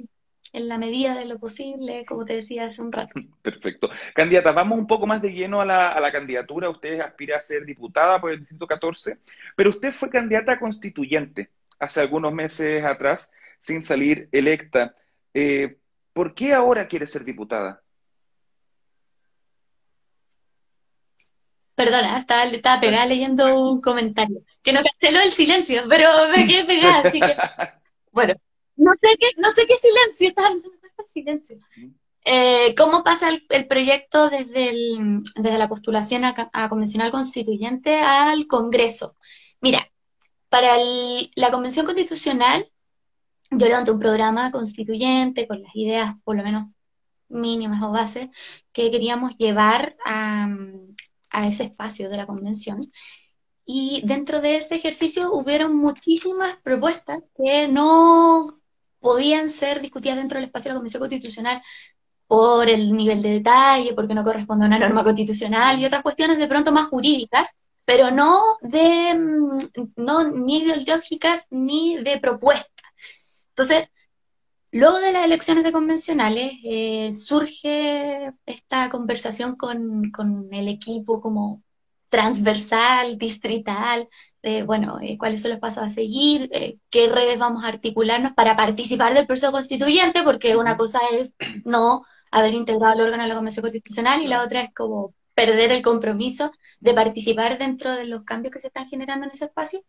en 0.54 0.68
la 0.70 0.78
medida 0.78 1.14
de 1.16 1.26
lo 1.26 1.40
posible, 1.40 2.06
como 2.06 2.24
te 2.24 2.36
decía 2.36 2.68
hace 2.68 2.82
un 2.82 2.94
rato. 2.94 3.20
Perfecto. 3.42 3.90
Candidata, 4.16 4.54
vamos 4.54 4.80
un 4.80 4.88
poco 4.88 5.06
más 5.06 5.22
de 5.22 5.34
lleno 5.34 5.60
a 5.60 5.66
la, 5.66 5.92
a 5.92 6.00
la 6.00 6.10
candidatura. 6.10 6.70
Usted 6.70 7.02
aspira 7.02 7.38
a 7.38 7.42
ser 7.42 7.66
diputada 7.66 8.22
por 8.22 8.32
el 8.32 8.40
Distrito 8.40 8.66
14, 8.66 9.18
pero 9.58 9.72
usted 9.72 9.92
fue 9.92 10.10
candidata 10.10 10.58
constituyente 10.58 11.50
hace 11.80 12.00
algunos 12.00 12.32
meses 12.32 12.86
atrás, 12.86 13.30
sin 13.60 13.82
salir 13.82 14.30
electa. 14.32 14.96
Eh, 15.34 15.80
¿Por 16.14 16.34
qué 16.34 16.54
ahora 16.54 16.88
quiere 16.88 17.08
ser 17.08 17.26
diputada? 17.26 17.81
Perdona, 21.84 22.20
estaba, 22.20 22.44
estaba 22.44 22.80
pegada 22.80 23.08
leyendo 23.08 23.60
un 23.60 23.82
comentario. 23.82 24.44
Que 24.62 24.72
no 24.72 24.82
canceló 24.84 25.20
el 25.20 25.32
silencio, 25.32 25.82
pero 25.90 26.10
me 26.30 26.46
quedé 26.46 26.64
pegada, 26.66 27.00
así 27.00 27.20
que. 27.20 27.36
Bueno, 28.12 28.36
no 28.76 28.92
sé 29.02 29.18
qué, 29.20 29.28
no 29.38 29.50
sé 29.50 29.66
qué 29.66 29.76
silencio, 29.76 30.28
estaba 30.28 30.50
pensando, 30.50 30.78
¿cuál 30.96 31.08
silencio? 31.08 31.58
Eh, 32.24 32.76
¿Cómo 32.76 33.04
pasa 33.04 33.30
el, 33.50 33.68
proyecto 33.68 34.30
desde, 34.30 34.70
el, 34.70 35.24
desde 35.38 35.58
la 35.58 35.68
postulación 35.68 36.24
a, 36.24 36.70
convencional 36.70 37.10
constituyente 37.10 38.00
al 38.00 38.46
Congreso? 38.46 39.16
Mira, 39.60 39.92
para 40.50 40.76
la 41.34 41.50
convención 41.50 41.88
constitucional, 41.88 42.68
yo 43.50 43.66
levanté 43.66 43.90
un 43.90 44.00
programa 44.00 44.52
constituyente 44.52 45.48
con 45.48 45.64
las 45.64 45.76
ideas, 45.76 46.14
por 46.24 46.36
lo 46.36 46.44
menos 46.44 46.68
mínimas 47.28 47.82
o 47.82 47.90
bases, 47.90 48.30
que 48.72 48.92
queríamos 48.92 49.36
llevar 49.38 49.96
a, 50.06 50.48
a 51.32 51.48
ese 51.48 51.64
espacio 51.64 52.10
de 52.10 52.18
la 52.18 52.28
convención. 52.28 52.82
Y 53.66 54.02
dentro 54.06 54.42
de 54.42 54.58
este 54.58 54.76
ejercicio 54.76 55.32
hubieron 55.34 55.76
muchísimas 55.76 56.58
propuestas 56.64 57.24
que 57.36 57.68
no 57.68 58.62
podían 59.00 59.50
ser 59.50 59.82
discutidas 59.82 60.18
dentro 60.18 60.38
del 60.38 60.46
espacio 60.46 60.70
de 60.70 60.74
la 60.74 60.80
Convención 60.80 61.02
Constitucional 61.02 61.62
por 62.28 62.70
el 62.70 62.94
nivel 62.96 63.22
de 63.22 63.32
detalle, 63.32 63.94
porque 63.94 64.14
no 64.14 64.24
corresponde 64.24 64.66
a 64.66 64.68
una 64.68 64.80
norma 64.80 65.04
constitucional 65.04 65.80
y 65.80 65.86
otras 65.86 66.02
cuestiones 66.02 66.38
de 66.38 66.48
pronto 66.48 66.72
más 66.72 66.88
jurídicas, 66.88 67.50
pero 67.84 68.12
no 68.12 68.42
de, 68.62 69.16
mm, 69.16 69.92
no, 69.98 70.24
ni 70.32 70.60
ideológicas 70.60 71.48
ni 71.50 71.98
de 72.02 72.20
propuestas. 72.20 72.70
Entonces, 73.50 73.90
luego 74.72 75.00
de 75.00 75.12
las 75.12 75.26
elecciones 75.26 75.64
de 75.64 75.72
convencionales, 75.72 76.54
eh, 76.64 77.12
surge 77.14 78.32
esta 78.46 78.90
conversación 78.90 79.56
con, 79.56 80.12
con 80.12 80.54
el 80.54 80.68
equipo 80.68 81.22
como 81.22 81.64
transversal, 82.10 83.18
distrital, 83.18 84.10
de, 84.44 84.64
bueno, 84.64 85.00
eh, 85.02 85.18
cuáles 85.18 85.42
son 85.42 85.52
los 85.52 85.60
pasos 85.60 85.84
a 85.84 85.90
seguir, 85.90 86.50
eh, 86.52 86.78
qué 86.90 87.08
redes 87.08 87.40
vamos 87.40 87.64
a 87.64 87.70
articularnos 87.70 88.34
para 88.34 88.56
participar 88.58 89.14
del 89.14 89.28
proceso 89.28 89.52
constituyente, 89.52 90.24
porque 90.24 90.58
una 90.58 90.78
cosa 90.78 91.00
es 91.14 91.34
no 91.66 92.04
haber 92.32 92.54
integrado 92.54 92.96
el 92.96 93.02
órgano 93.02 93.24
de 93.24 93.30
la 93.30 93.36
Convención 93.36 93.64
Constitucional 93.64 94.22
y 94.22 94.28
la 94.28 94.44
otra 94.44 94.62
es 94.64 94.74
como 94.74 95.14
perder 95.34 95.72
el 95.72 95.82
compromiso 95.82 96.52
de 96.82 96.94
participar 96.94 97.58
dentro 97.58 97.92
de 97.94 98.06
los 98.06 98.24
cambios 98.24 98.54
que 98.54 98.60
se 98.60 98.68
están 98.68 98.88
generando 98.88 99.26
en 99.26 99.32
ese 99.32 99.46
espacio. 99.46 99.82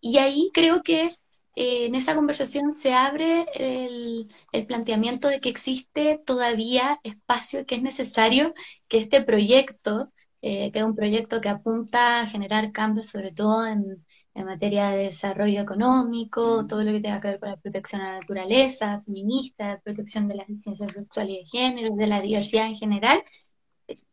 Y 0.00 0.18
ahí 0.18 0.50
creo 0.52 0.82
que 0.82 1.16
eh, 1.60 1.86
en 1.86 1.94
esa 1.94 2.14
conversación 2.14 2.72
se 2.72 2.94
abre 2.94 3.46
el, 3.54 4.28
el, 4.52 4.66
planteamiento 4.66 5.28
de 5.28 5.40
que 5.40 5.50
existe 5.50 6.18
todavía 6.24 7.00
espacio 7.04 7.66
que 7.66 7.74
es 7.74 7.82
necesario 7.82 8.54
que 8.88 8.98
este 8.98 9.22
proyecto 9.22 10.10
eh, 10.40 10.72
que 10.72 10.78
es 10.78 10.84
un 10.86 10.96
proyecto 10.96 11.40
que 11.42 11.50
apunta 11.50 12.20
a 12.20 12.26
generar 12.26 12.72
cambios 12.72 13.08
sobre 13.08 13.32
todo 13.32 13.66
en, 13.66 14.06
en, 14.34 14.46
materia 14.46 14.90
de 14.90 15.04
desarrollo 15.04 15.60
económico, 15.60 16.66
todo 16.66 16.82
lo 16.82 16.92
que 16.92 17.00
tenga 17.00 17.20
que 17.20 17.28
ver 17.28 17.40
con 17.40 17.50
la 17.50 17.56
protección 17.58 18.00
a 18.00 18.12
la 18.12 18.20
naturaleza, 18.20 19.02
feminista, 19.04 19.80
protección 19.84 20.28
de 20.28 20.36
las 20.36 20.46
ciencias 20.46 20.94
sexuales 20.94 21.34
y 21.34 21.38
de 21.40 21.46
género, 21.46 21.94
de 21.96 22.06
la 22.06 22.22
diversidad 22.22 22.66
en 22.68 22.76
general, 22.76 23.22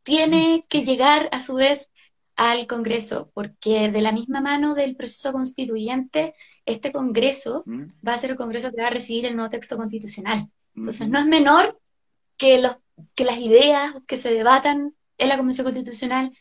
tiene 0.03 0.65
que 0.69 0.83
llegar 0.85 1.29
a 1.31 1.39
su 1.41 1.55
vez 1.55 1.89
al 2.37 2.67
Congreso, 2.67 3.31
porque 3.33 3.89
de 3.89 4.01
la 4.01 4.11
misma 4.11 4.41
mano 4.41 4.75
del 4.75 4.95
proceso 4.95 5.33
constituyente, 5.33 6.33
este 6.65 6.91
Congreso 6.91 7.65
va 8.07 8.13
a 8.13 8.17
ser 8.17 8.31
el 8.31 8.37
Congreso 8.37 8.71
que 8.71 8.81
va 8.81 8.87
a 8.87 8.91
recibir 8.91 9.25
el 9.25 9.35
nuevo 9.35 9.49
texto 9.49 9.75
constitucional. 9.75 10.47
Entonces, 10.75 11.09
no 11.09 11.17
es 11.17 11.25
menor 11.25 11.79
que, 12.37 12.59
los, 12.61 12.77
que 13.15 13.25
las 13.25 13.39
ideas 13.39 13.95
que 14.05 14.17
se 14.17 14.31
debatan 14.31 14.93
en 15.17 15.29
la 15.29 15.37
Convención 15.37 15.65
Constitucional 15.65 16.31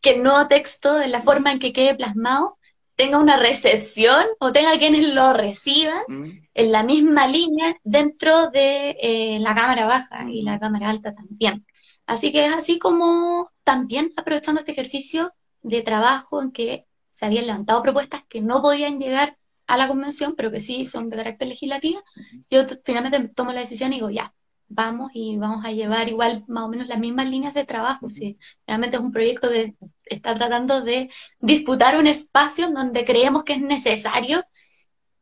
que 0.00 0.12
el 0.12 0.22
nuevo 0.22 0.48
texto, 0.48 0.94
de 0.94 1.08
la 1.08 1.20
forma 1.20 1.52
en 1.52 1.58
que 1.58 1.74
quede 1.74 1.94
plasmado, 1.94 2.56
tenga 2.96 3.18
una 3.18 3.36
recepción 3.36 4.26
o 4.38 4.52
tenga 4.52 4.78
quienes 4.78 5.06
lo 5.08 5.34
reciban 5.34 6.02
mm. 6.08 6.24
en 6.54 6.72
la 6.72 6.82
misma 6.82 7.26
línea 7.26 7.76
dentro 7.84 8.50
de 8.50 8.96
eh, 9.00 9.38
la 9.40 9.54
Cámara 9.54 9.86
Baja 9.86 10.26
y 10.30 10.42
la 10.42 10.58
Cámara 10.58 10.88
Alta 10.88 11.14
también. 11.14 11.66
Así 12.06 12.32
que 12.32 12.46
es 12.46 12.54
así 12.54 12.78
como 12.78 13.50
también 13.70 14.12
aprovechando 14.16 14.58
este 14.58 14.72
ejercicio 14.72 15.32
de 15.62 15.82
trabajo 15.82 16.42
en 16.42 16.50
que 16.50 16.86
se 17.12 17.24
habían 17.24 17.46
levantado 17.46 17.80
propuestas 17.82 18.24
que 18.28 18.40
no 18.40 18.60
podían 18.60 18.98
llegar 18.98 19.38
a 19.68 19.76
la 19.76 19.86
convención, 19.86 20.34
pero 20.36 20.50
que 20.50 20.58
sí 20.58 20.86
son 20.86 21.08
de 21.08 21.16
carácter 21.16 21.46
legislativo, 21.46 22.02
yo 22.50 22.64
finalmente 22.82 23.28
tomo 23.28 23.52
la 23.52 23.60
decisión 23.60 23.92
y 23.92 23.96
digo, 23.96 24.10
ya, 24.10 24.34
vamos 24.66 25.12
y 25.14 25.36
vamos 25.36 25.64
a 25.64 25.70
llevar 25.70 26.08
igual 26.08 26.42
más 26.48 26.64
o 26.64 26.68
menos 26.68 26.88
las 26.88 26.98
mismas 26.98 27.30
líneas 27.30 27.54
de 27.54 27.64
trabajo. 27.64 28.08
Si 28.08 28.36
realmente 28.66 28.96
es 28.96 29.02
un 29.02 29.12
proyecto 29.12 29.48
que 29.48 29.76
está 30.04 30.34
tratando 30.34 30.80
de 30.80 31.08
disputar 31.38 31.96
un 31.96 32.08
espacio 32.08 32.70
donde 32.70 33.04
creemos 33.04 33.44
que 33.44 33.52
es 33.52 33.60
necesario 33.60 34.42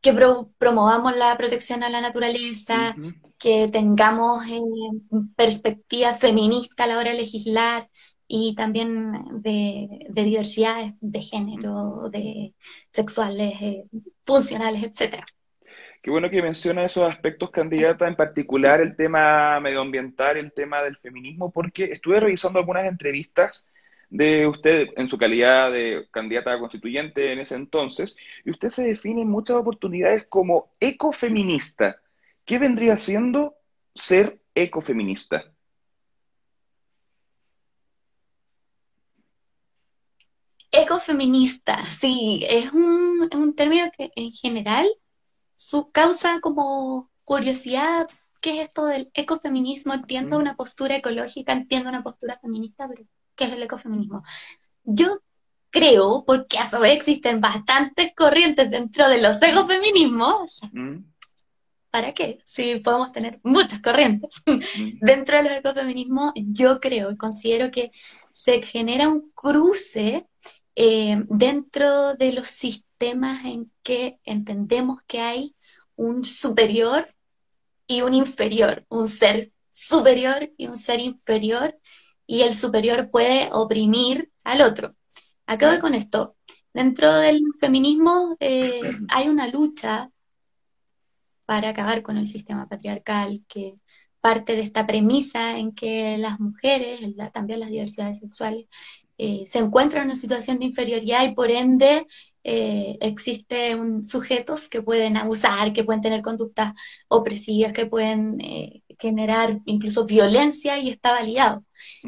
que 0.01 0.15
promovamos 0.57 1.15
la 1.19 1.37
protección 1.37 1.83
a 1.83 1.91
la 1.91 2.01
naturaleza, 2.01 2.97
que 3.37 3.69
tengamos 3.69 4.47
eh, 4.47 4.63
perspectiva 5.37 6.15
feminista 6.15 6.85
a 6.85 6.87
la 6.87 6.99
hora 6.99 7.11
de 7.11 7.19
legislar 7.19 7.91
y 8.29 8.55
también 8.55 9.43
de, 9.43 10.07
de 10.11 10.23
diversidades 10.23 10.93
de 11.01 11.21
género, 11.21 12.11
de 12.11 12.53
sexuales, 12.91 13.61
eh, 13.63 13.85
funcionales, 14.25 14.85
etcétera. 14.85 15.25
Qué 16.03 16.11
bueno 16.11 16.31
que 16.31 16.43
menciona 16.43 16.85
esos 16.85 17.11
aspectos, 17.11 17.51
candidata, 17.51 18.07
en 18.07 18.15
particular 18.15 18.81
el 18.81 18.95
tema 18.95 19.59
medioambiental, 19.61 20.37
el 20.37 20.53
tema 20.53 20.83
del 20.83 20.97
feminismo, 20.99 21.51
porque 21.51 21.85
estuve 21.85 22.21
revisando 22.21 22.59
algunas 22.59 22.87
entrevistas 22.87 23.67
de 24.11 24.47
usted 24.47 24.89
en 24.97 25.09
su 25.09 25.19
calidad 25.19 25.73
de 25.73 26.07
candidata 26.11 26.59
constituyente 26.59 27.33
en 27.33 27.41
ese 27.41 27.57
entonces, 27.57 28.17
y 28.45 28.51
usted 28.51 28.71
se 28.71 28.85
define 28.85 29.23
en 29.23 29.29
muchas 29.29 29.57
oportunidades 29.57 30.27
como 30.29 30.71
ecofeminista. 30.81 31.97
¿Qué 32.45 32.59
vendría 32.59 32.97
siendo 32.99 33.57
ser 33.95 34.39
ecofeminista? 34.55 35.53
Ecofeminista, 40.83 41.85
sí, 41.87 42.45
es 42.49 42.73
un, 42.73 43.29
un 43.35 43.55
término 43.55 43.91
que 43.97 44.11
en 44.15 44.33
general 44.33 44.87
su 45.55 45.91
causa 45.91 46.41
como 46.41 47.11
curiosidad, 47.25 48.09
¿qué 48.41 48.61
es 48.61 48.69
esto 48.69 48.87
del 48.87 49.11
ecofeminismo? 49.13 49.93
Entiendo 49.93 50.39
mm. 50.39 50.41
una 50.41 50.57
postura 50.57 50.97
ecológica, 50.97 51.53
entiendo 51.53 51.89
una 51.89 52.05
postura 52.05 52.39
feminista, 52.39 52.89
pero 52.89 53.05
¿qué 53.35 53.45
es 53.45 53.53
el 53.53 53.63
ecofeminismo? 53.63 54.23
Yo 54.85 55.19
creo, 55.71 56.25
porque 56.25 56.59
a 56.59 56.71
su 56.71 56.79
vez 56.79 56.93
existen 56.93 57.41
bastantes 57.41 58.13
corrientes 58.17 58.71
dentro 58.71 59.09
de 59.09 59.21
los 59.21 59.43
ecofeminismos, 59.43 60.61
mm. 60.73 60.99
¿para 61.91 62.15
qué? 62.15 62.39
Si 62.45 62.77
podemos 62.77 63.11
tener 63.13 63.41
muchas 63.43 63.81
corrientes. 63.81 64.43
Mm. 64.47 64.59
dentro 65.01 65.39
de 65.39 65.43
los 65.43 65.53
ecofeminismos, 65.53 66.33
yo 66.37 66.79
creo 66.79 67.11
y 67.11 67.17
considero 67.17 67.71
que 67.71 67.91
se 68.33 68.63
genera 68.63 69.09
un 69.09 69.33
cruce 69.33 70.29
eh, 70.81 71.25
dentro 71.29 72.15
de 72.15 72.33
los 72.33 72.47
sistemas 72.47 73.45
en 73.45 73.69
que 73.83 74.21
entendemos 74.23 75.01
que 75.09 75.21
hay 75.21 75.57
un 75.97 76.23
superior 76.23 77.13
y 77.89 78.03
un 78.03 78.15
inferior, 78.15 78.87
un 78.89 79.09
ser 79.09 79.51
superior 79.71 80.53
y 80.57 80.69
un 80.69 80.77
ser 80.77 81.01
inferior, 81.01 81.77
y 82.29 82.43
el 82.43 82.55
superior 82.55 83.11
puede 83.11 83.49
oprimir 83.51 84.31
al 84.45 84.61
otro. 84.61 84.95
Acabo 85.47 85.81
con 85.81 85.95
esto. 85.97 86.37
Dentro 86.73 87.13
del 87.13 87.43
feminismo 87.59 88.37
eh, 88.39 88.81
hay 89.09 89.29
una 89.29 89.49
lucha 89.49 90.13
para 91.45 91.71
acabar 91.71 92.03
con 92.03 92.19
el 92.19 92.29
sistema 92.29 92.69
patriarcal 92.69 93.45
que 93.49 93.75
parte 94.21 94.55
de 94.55 94.61
esta 94.61 94.87
premisa 94.87 95.59
en 95.59 95.75
que 95.75 96.19
las 96.19 96.39
mujeres, 96.39 97.01
también 97.33 97.59
las 97.59 97.71
diversidades 97.71 98.21
sexuales, 98.21 98.67
eh, 99.19 99.45
se 99.47 99.59
encuentra 99.59 100.01
en 100.01 100.07
una 100.07 100.17
situación 100.17 100.61
de 100.61 100.67
inferioridad 100.67 101.25
y 101.25 101.35
por 101.35 101.51
ende 101.51 102.07
eh, 102.45 102.97
existen 103.01 104.05
sujetos 104.05 104.69
que 104.69 104.81
pueden 104.81 105.17
abusar, 105.17 105.73
que 105.73 105.83
pueden 105.83 106.03
tener 106.03 106.23
conductas 106.23 106.73
opresivas, 107.09 107.73
que 107.73 107.87
pueden 107.87 108.41
eh, 108.41 108.85
generar 108.97 109.59
incluso 109.67 110.05
violencia 110.07 110.79
y 110.79 110.89
está 110.89 111.11
validado. 111.11 111.65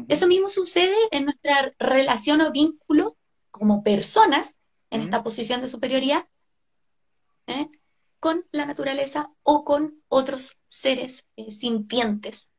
Eso 0.07 0.25
mismo 0.27 0.47
sucede 0.47 0.95
en 1.11 1.25
nuestra 1.25 1.73
relación 1.79 2.39
o 2.39 2.51
vínculo 2.51 3.17
como 3.51 3.83
personas 3.83 4.57
en 4.89 5.01
esta 5.01 5.21
posición 5.21 5.59
de 5.59 5.67
superioridad 5.67 6.25
con 8.21 8.45
la 8.51 8.65
naturaleza 8.65 9.29
o 9.43 9.65
con 9.65 10.01
otros 10.07 10.57
seres 10.67 11.25
sintientes. 11.49 12.49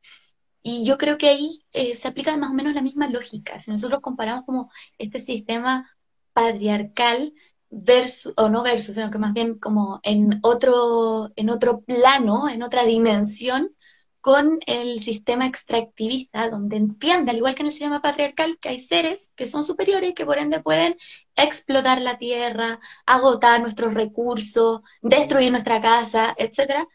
Y 0.63 0.85
yo 0.85 0.97
creo 0.97 1.17
que 1.17 1.29
ahí 1.29 1.63
eh, 1.73 1.95
se 1.95 2.07
aplica 2.07 2.35
más 2.37 2.51
o 2.51 2.53
menos 2.53 2.73
la 2.73 2.81
misma 2.81 3.09
lógica. 3.09 3.59
Si 3.59 3.71
nosotros 3.71 4.01
comparamos 4.01 4.45
como 4.45 4.71
este 4.97 5.19
sistema 5.19 5.89
patriarcal 6.33 7.33
versus, 7.69 8.33
o 8.37 8.49
no 8.49 8.63
versus, 8.63 8.95
sino 8.95 9.11
que 9.11 9.17
más 9.19 9.33
bien 9.33 9.59
como 9.59 9.99
en 10.03 10.39
otro, 10.43 11.31
en 11.35 11.49
otro 11.49 11.81
plano, 11.81 12.49
en 12.49 12.63
otra 12.63 12.85
dimensión, 12.85 13.75
con 14.21 14.59
el 14.67 15.01
sistema 15.01 15.45
extractivista, 15.47 16.49
donde 16.49 16.77
entiende, 16.77 17.31
al 17.31 17.37
igual 17.37 17.55
que 17.55 17.61
en 17.63 17.65
el 17.67 17.73
sistema 17.73 18.01
patriarcal, 18.01 18.57
que 18.57 18.69
hay 18.69 18.79
seres 18.79 19.31
que 19.35 19.45
son 19.45 19.65
superiores 19.65 20.11
y 20.11 20.13
que 20.13 20.25
por 20.25 20.37
ende 20.37 20.61
pueden 20.61 20.95
explotar 21.35 21.99
la 22.01 22.17
tierra, 22.17 22.79
agotar 23.05 23.59
nuestros 23.59 23.93
recursos, 23.93 24.81
destruir 25.01 25.51
nuestra 25.51 25.81
casa, 25.81 26.33
etc. 26.37 26.87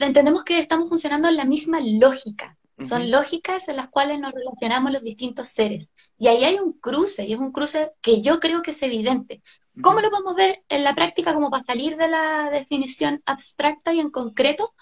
Entendemos 0.00 0.42
que 0.42 0.58
estamos 0.58 0.88
funcionando 0.88 1.28
en 1.28 1.36
la 1.36 1.44
misma 1.44 1.78
lógica. 1.80 2.58
Son 2.82 3.10
lógicas 3.10 3.68
en 3.68 3.76
las 3.76 3.88
cuales 3.88 4.18
nos 4.18 4.32
relacionamos 4.32 4.92
los 4.92 5.02
distintos 5.02 5.48
seres. 5.48 5.90
Y 6.18 6.26
ahí 6.26 6.44
hay 6.44 6.58
un 6.58 6.72
cruce, 6.72 7.24
y 7.24 7.32
es 7.32 7.38
un 7.38 7.52
cruce 7.52 7.92
que 8.00 8.20
yo 8.20 8.40
creo 8.40 8.62
que 8.62 8.72
es 8.72 8.82
evidente. 8.82 9.42
¿Cómo 9.82 10.00
lo 10.00 10.10
podemos 10.10 10.36
ver 10.36 10.62
en 10.68 10.84
la 10.84 10.94
práctica 10.94 11.34
como 11.34 11.50
para 11.50 11.64
salir 11.64 11.96
de 11.96 12.08
la 12.08 12.48
definición 12.50 13.22
abstracta 13.26 13.92
y 13.92 14.00
en 14.00 14.10
concreto? 14.10 14.72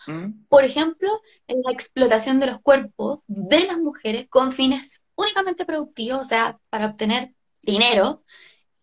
Por 0.49 0.65
ejemplo, 0.65 1.09
en 1.47 1.63
la 1.63 1.73
explotación 1.73 2.39
de 2.39 2.47
los 2.47 2.61
cuerpos 2.61 3.21
de 3.27 3.65
las 3.65 3.79
mujeres 3.79 4.27
con 4.29 4.53
fines 4.53 5.05
únicamente 5.15 5.65
productivos, 5.65 6.21
o 6.21 6.25
sea, 6.25 6.59
para 6.69 6.87
obtener 6.87 7.35
dinero. 7.63 8.23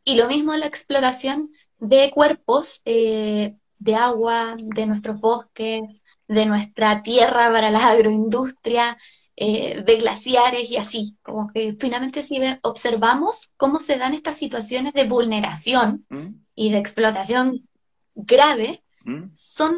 Y 0.03 0.15
lo 0.15 0.27
mismo 0.27 0.53
en 0.53 0.61
la 0.61 0.65
explotación 0.65 1.51
de 1.77 2.09
cuerpos 2.11 2.81
eh, 2.85 3.55
de 3.79 3.95
agua, 3.95 4.55
de 4.57 4.85
nuestros 4.85 5.21
bosques, 5.21 6.03
de 6.27 6.45
nuestra 6.45 7.01
tierra 7.01 7.51
para 7.51 7.71
la 7.71 7.89
agroindustria, 7.89 8.97
eh, 9.35 9.83
de 9.85 9.95
glaciares 9.97 10.69
y 10.69 10.77
así, 10.77 11.17
como 11.21 11.47
que 11.47 11.75
finalmente 11.79 12.21
si 12.21 12.39
observamos 12.61 13.51
cómo 13.57 13.79
se 13.79 13.97
dan 13.97 14.13
estas 14.13 14.37
situaciones 14.37 14.93
de 14.93 15.07
vulneración 15.07 16.05
¿Mm? 16.09 16.27
y 16.55 16.71
de 16.71 16.77
explotación 16.77 17.67
grave, 18.15 18.83
¿Mm? 19.05 19.29
son 19.33 19.75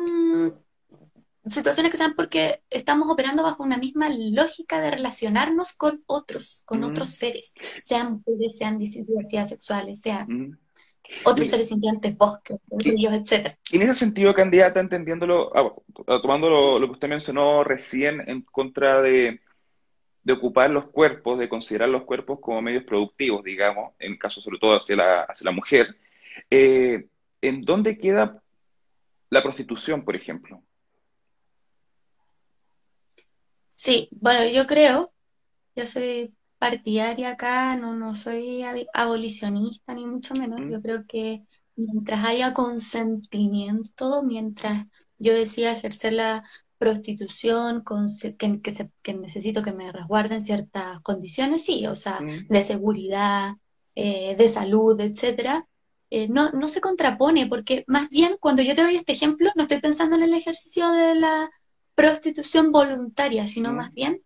situaciones 1.46 1.92
que 1.92 1.98
se 1.98 2.04
dan 2.04 2.16
porque 2.16 2.64
estamos 2.70 3.10
operando 3.10 3.44
bajo 3.44 3.64
una 3.64 3.78
misma 3.78 4.10
lógica 4.10 4.80
de 4.80 4.92
relacionarnos 4.92 5.74
con 5.74 6.04
otros, 6.06 6.62
con 6.66 6.82
Mm. 6.82 6.84
otros 6.86 7.10
seres, 7.10 7.54
sean 7.80 8.14
mujeres, 8.14 8.58
sean 8.58 8.78
diversidades 8.80 9.50
sexuales, 9.50 10.02
sean 10.02 10.28
¿Mm? 10.28 10.58
Otros 11.24 11.48
seres 11.48 11.68
sintientes, 11.68 12.18
bosques, 12.18 12.58
ríos, 12.70 13.14
etcétera. 13.14 13.58
Y 13.70 13.78
en 13.78 13.84
ese 13.84 13.96
sentido, 13.96 14.34
candidata, 14.34 14.80
entendiéndolo, 14.80 15.52
ah, 15.56 15.74
tomando 16.22 16.50
lo, 16.50 16.80
lo 16.80 16.88
que 16.88 16.94
usted 16.94 17.08
mencionó 17.08 17.64
recién 17.64 18.28
en 18.28 18.42
contra 18.42 19.02
de, 19.02 19.40
de 20.24 20.34
ocupar 20.34 20.70
los 20.70 20.90
cuerpos, 20.90 21.40
de 21.40 21.50
considerar 21.50 21.90
los 21.90 22.04
cuerpos 22.04 22.40
como 22.40 22.62
medios 22.62 22.84
productivos, 22.84 23.44
digamos, 23.44 23.94
en 24.00 24.18
caso 24.18 24.42
sobre 24.42 24.60
todo 24.60 24.78
hacia 24.78 24.96
la, 24.96 25.22
hacia 25.24 25.46
la 25.46 25.52
mujer, 25.52 25.96
eh, 26.50 27.08
¿en 27.42 27.62
dónde 27.62 27.98
queda 27.98 28.42
la 29.30 29.42
prostitución, 29.44 30.04
por 30.04 30.16
ejemplo? 30.16 30.62
Sí, 33.70 34.10
bueno, 34.12 34.46
yo 34.48 34.68
creo, 34.68 35.12
yo 35.76 35.86
soy 35.86 36.34
partidaria 36.62 37.32
acá, 37.32 37.76
no, 37.78 37.96
no 37.96 38.14
soy 38.16 38.64
abolicionista 38.94 39.94
ni 39.96 40.06
mucho 40.08 40.36
menos. 40.36 40.62
Yo 40.70 40.82
creo 40.82 41.06
que 41.08 41.44
mientras 41.76 42.24
haya 42.26 42.54
consentimiento, 42.54 44.24
mientras 44.24 44.86
yo 45.20 45.34
decida 45.34 45.74
ejercer 45.74 46.14
la 46.14 46.44
prostitución, 46.78 47.82
con, 47.84 48.08
que, 48.40 48.62
que, 48.62 48.72
se- 48.72 48.92
que 49.04 49.14
necesito 49.16 49.64
que 49.64 49.74
me 49.74 49.92
resguarden 49.92 50.42
ciertas 50.42 51.00
condiciones, 51.02 51.66
sí, 51.66 51.88
o 51.88 51.96
sea, 51.96 52.24
¿Mm? 52.24 52.46
de 52.50 52.62
seguridad, 52.64 53.54
eh, 53.96 54.36
de 54.38 54.50
salud, 54.50 55.00
etcétera. 55.02 55.68
eh, 56.10 56.28
no, 56.30 56.52
no 56.52 56.68
se 56.68 56.82
contrapone, 56.82 57.48
porque 57.48 57.84
más 57.88 58.10
bien 58.10 58.38
cuando 58.40 58.62
yo 58.64 58.76
te 58.76 58.84
doy 58.84 58.96
este 58.98 59.14
ejemplo, 59.14 59.50
no 59.56 59.64
estoy 59.64 59.80
pensando 59.82 60.16
en 60.18 60.24
el 60.24 60.34
ejercicio 60.34 60.92
de 60.92 61.16
la 61.16 61.50
prostitución 61.96 62.72
voluntaria, 62.72 63.48
sino 63.48 63.72
¿Mm? 63.72 63.76
más 63.78 63.94
bien 63.94 64.22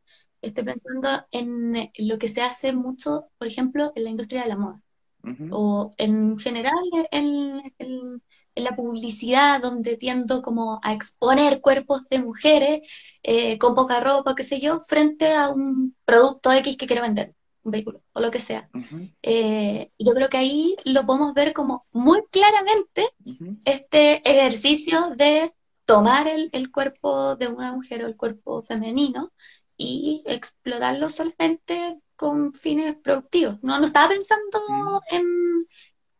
estoy 0.47 0.63
pensando 0.65 1.09
en 1.31 1.91
lo 1.97 2.17
que 2.17 2.27
se 2.27 2.41
hace 2.41 2.73
mucho, 2.73 3.27
por 3.37 3.47
ejemplo, 3.47 3.91
en 3.95 4.03
la 4.05 4.09
industria 4.11 4.43
de 4.43 4.49
la 4.49 4.57
moda. 4.57 4.81
O 5.49 5.93
en 5.97 6.37
general 6.39 6.73
en, 7.11 7.73
en- 7.79 8.21
en 8.57 8.63
la 8.63 8.75
publicidad, 8.75 9.61
donde 9.61 9.97
tiendo 9.97 10.41
como 10.41 10.79
a 10.83 10.93
exponer 10.93 11.59
cuerpos 11.61 12.07
de 12.09 12.19
mujeres 12.19 12.81
eh, 13.23 13.57
con 13.57 13.75
poca 13.75 13.99
ropa, 13.99 14.33
qué 14.35 14.43
sé 14.43 14.61
yo, 14.61 14.79
frente 14.79 15.33
a 15.33 15.49
un 15.49 15.95
producto 16.05 16.51
X 16.53 16.77
que 16.77 16.87
quiero 16.87 17.01
vender, 17.01 17.35
un 17.63 17.71
vehículo 17.71 18.01
o 18.13 18.21
lo 18.21 18.31
que 18.31 18.39
sea. 18.39 18.69
Eh, 19.23 19.91
yo 19.99 20.13
creo 20.13 20.29
que 20.29 20.37
ahí 20.37 20.75
lo 20.85 21.05
podemos 21.05 21.33
ver 21.33 21.53
como 21.53 21.85
muy 21.91 22.21
claramente 22.31 23.09
este 23.65 24.21
ejercicio 24.29 25.11
de 25.17 25.53
tomar 25.85 26.27
el, 26.27 26.49
el 26.53 26.71
cuerpo 26.71 27.35
de 27.35 27.47
una 27.47 27.73
mujer 27.73 28.03
o 28.03 28.07
el 28.07 28.15
cuerpo 28.17 28.61
femenino 28.61 29.31
y 29.77 30.23
explotarlo 30.25 31.09
solamente 31.09 31.99
con 32.15 32.53
fines 32.53 32.95
productivos. 32.95 33.61
No, 33.61 33.77
no 33.79 33.85
estaba 33.85 34.09
pensando 34.09 35.01
en, 35.11 35.25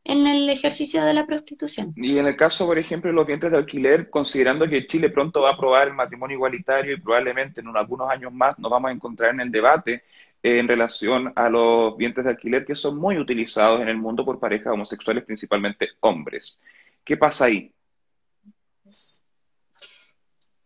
en 0.04 0.28
el 0.28 0.50
ejercicio 0.50 1.04
de 1.04 1.14
la 1.14 1.26
prostitución. 1.26 1.94
Y 1.96 2.18
en 2.18 2.28
el 2.28 2.36
caso, 2.36 2.66
por 2.66 2.78
ejemplo, 2.78 3.10
de 3.10 3.16
los 3.16 3.28
vientres 3.28 3.52
de 3.52 3.58
alquiler, 3.58 4.10
considerando 4.10 4.68
que 4.68 4.88
Chile 4.88 5.10
pronto 5.10 5.42
va 5.42 5.52
a 5.52 5.54
aprobar 5.54 5.88
el 5.88 5.94
matrimonio 5.94 6.36
igualitario 6.36 6.94
y 6.94 7.00
probablemente 7.00 7.62
en 7.62 7.76
algunos 7.76 8.10
años 8.10 8.34
más 8.34 8.58
nos 8.60 8.70
vamos 8.70 8.90
a 8.90 8.94
encontrar 8.94 9.34
en 9.34 9.42
el 9.42 9.52
debate 9.52 10.04
eh, 10.44 10.60
en 10.60 10.68
relación 10.68 11.34
a 11.36 11.50
los 11.50 11.98
vientres 11.98 12.26
de 12.26 12.32
alquiler 12.32 12.66
que 12.66 12.76
son 12.76 12.98
muy 12.98 13.18
utilizados 13.18 13.82
en 13.82 13.90
el 13.90 13.98
mundo 13.98 14.24
por 14.24 14.40
parejas 14.40 14.74
homosexuales, 14.74 15.24
principalmente 15.24 15.90
hombres. 16.02 16.62
¿Qué 17.04 17.18
pasa 17.18 17.46
ahí? 17.46 17.74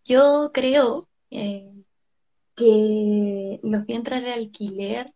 Yo 0.04 0.50
creo 0.54 1.08
eh, 1.30 1.72
que 2.60 3.60
los 3.64 3.86
vientres 3.86 4.24
de 4.24 4.34
alquiler 4.34 5.14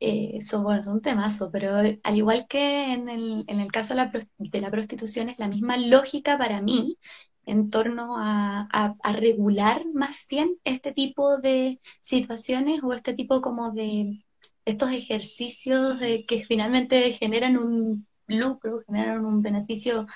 eh, 0.00 0.40
son, 0.42 0.64
bueno, 0.64 0.82
son 0.82 0.94
un 0.94 1.00
temazo, 1.02 1.50
pero 1.52 1.76
al 1.76 2.16
igual 2.16 2.46
que 2.48 2.92
en 2.92 3.08
el, 3.08 3.44
en 3.48 3.60
el 3.60 3.72
caso 3.72 3.94
de 3.94 3.96
la, 3.96 4.12
de 4.38 4.60
la 4.60 4.70
prostitución, 4.70 5.30
es 5.30 5.38
la 5.38 5.48
misma 5.48 5.76
lógica 5.78 6.38
para 6.38 6.60
mí 6.62 6.98
en 7.46 7.70
torno 7.70 8.16
a 8.18 9.12
regular 9.14 9.82
más 9.94 10.26
bien 10.28 10.58
este 10.64 10.92
tipo 10.92 11.38
de 11.38 11.80
situaciones 12.00 12.82
o 12.82 12.92
este 12.92 13.14
tipo 13.14 13.40
como 13.40 13.72
de 13.72 14.26
estos 14.66 14.90
ejercicios 14.90 16.00
de, 16.00 16.26
que 16.26 16.44
finalmente 16.44 17.12
generan 17.12 17.56
un 17.56 18.06
lucro, 18.26 18.80
generan 18.86 19.24
un 19.24 19.40
beneficio 19.40 20.06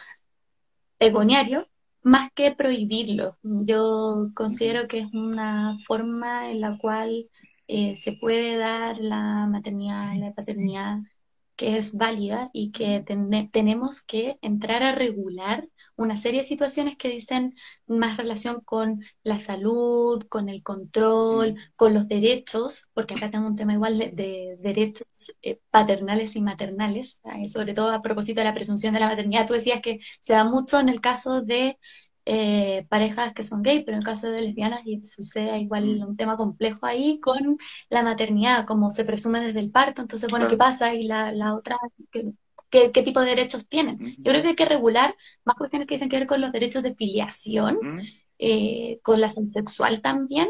pecuniario, 0.99 1.70
más 2.03 2.31
que 2.35 2.53
prohibirlo. 2.53 3.39
Yo 3.43 4.31
considero 4.35 4.89
que 4.89 5.01
es 5.01 5.13
una 5.15 5.79
forma 5.87 6.51
en 6.51 6.61
la 6.61 6.79
cual 6.79 7.29
eh, 7.69 7.95
se 7.95 8.13
puede 8.15 8.57
dar 8.57 8.99
la 8.99 9.47
maternidad, 9.47 10.15
la 10.17 10.33
paternidad, 10.35 10.99
que 11.57 11.77
es 11.77 11.97
válida 11.97 12.51
y 12.53 12.73
que 12.73 13.01
tene- 13.03 13.49
tenemos 13.53 14.03
que 14.03 14.39
entrar 14.43 14.83
a 14.83 14.95
regular 14.95 15.69
una 16.01 16.17
serie 16.17 16.41
de 16.41 16.47
situaciones 16.47 16.97
que 16.97 17.09
dicen 17.09 17.55
más 17.87 18.17
relación 18.17 18.61
con 18.63 19.03
la 19.23 19.39
salud, 19.39 20.23
con 20.29 20.49
el 20.49 20.63
control, 20.63 21.57
con 21.77 21.95
los 21.95 22.09
derechos, 22.09 22.89
porque 22.95 23.15
acá 23.15 23.31
tenemos 23.31 23.51
un 23.51 23.57
tema 23.57 23.75
igual 23.75 23.99
de, 23.99 24.11
de 24.13 24.57
derechos 24.61 25.07
eh, 25.43 25.61
paternales 25.71 26.37
y 26.37 26.43
maternales, 26.43 27.21
sobre 27.47 27.75
todo 27.75 27.91
a 27.91 28.03
propósito 28.03 28.41
de 28.41 28.47
la 28.47 28.55
presunción 28.55 28.95
de 28.95 29.01
la 29.01 29.09
maternidad. 29.09 29.47
Tú 29.47 29.55
decías 29.55 29.81
que 29.81 30.01
se 30.21 30.33
da 30.33 30.45
mucho 30.45 30.81
en 30.81 30.89
el 30.89 31.01
caso 31.01 31.43
de 31.43 31.79
eh, 32.27 32.87
parejas 32.89 33.33
que 33.33 33.43
son 33.43 33.63
gay, 33.63 33.83
pero 33.85 33.97
en 33.97 34.01
el 34.01 34.05
caso 34.05 34.31
de 34.31 34.41
lesbianas 34.43 34.83
y 34.87 35.03
sucede 35.05 35.59
igual 35.59 36.03
un 36.07 36.17
tema 36.17 36.37
complejo 36.37 36.87
ahí 36.87 37.19
con 37.21 37.57
la 37.89 38.03
maternidad, 38.03 38.67
como 38.67 38.91
se 38.91 39.05
presume 39.05 39.41
desde 39.41 39.61
el 39.61 39.71
parto, 39.71 40.03
entonces, 40.03 40.31
bueno, 40.31 40.47
¿qué 40.49 40.57
pasa? 40.57 40.95
Y 40.95 41.05
la, 41.07 41.33
la 41.33 41.55
otra, 41.55 41.77
¿qué, 42.11 42.33
qué, 42.71 42.91
qué 42.93 43.03
tipo 43.03 43.21
de 43.21 43.31
derechos 43.31 43.67
tienen? 43.69 43.99
Yo 44.19 44.33
creo 44.33 44.43
que 44.43 44.49
hay 44.49 44.57
que 44.57 44.65
regular 44.65 45.15
más 45.45 45.57
cuestiones 45.57 45.87
que 45.87 45.97
tienen 45.97 46.09
que 46.09 46.19
ver 46.19 46.27
con 46.27 46.41
los 46.41 46.53
derechos 46.53 46.83
de 46.83 46.95
filiación, 46.95 47.79
eh, 48.39 49.01
con 49.03 49.21
la 49.21 49.31
sexual 49.31 50.01
también, 50.01 50.49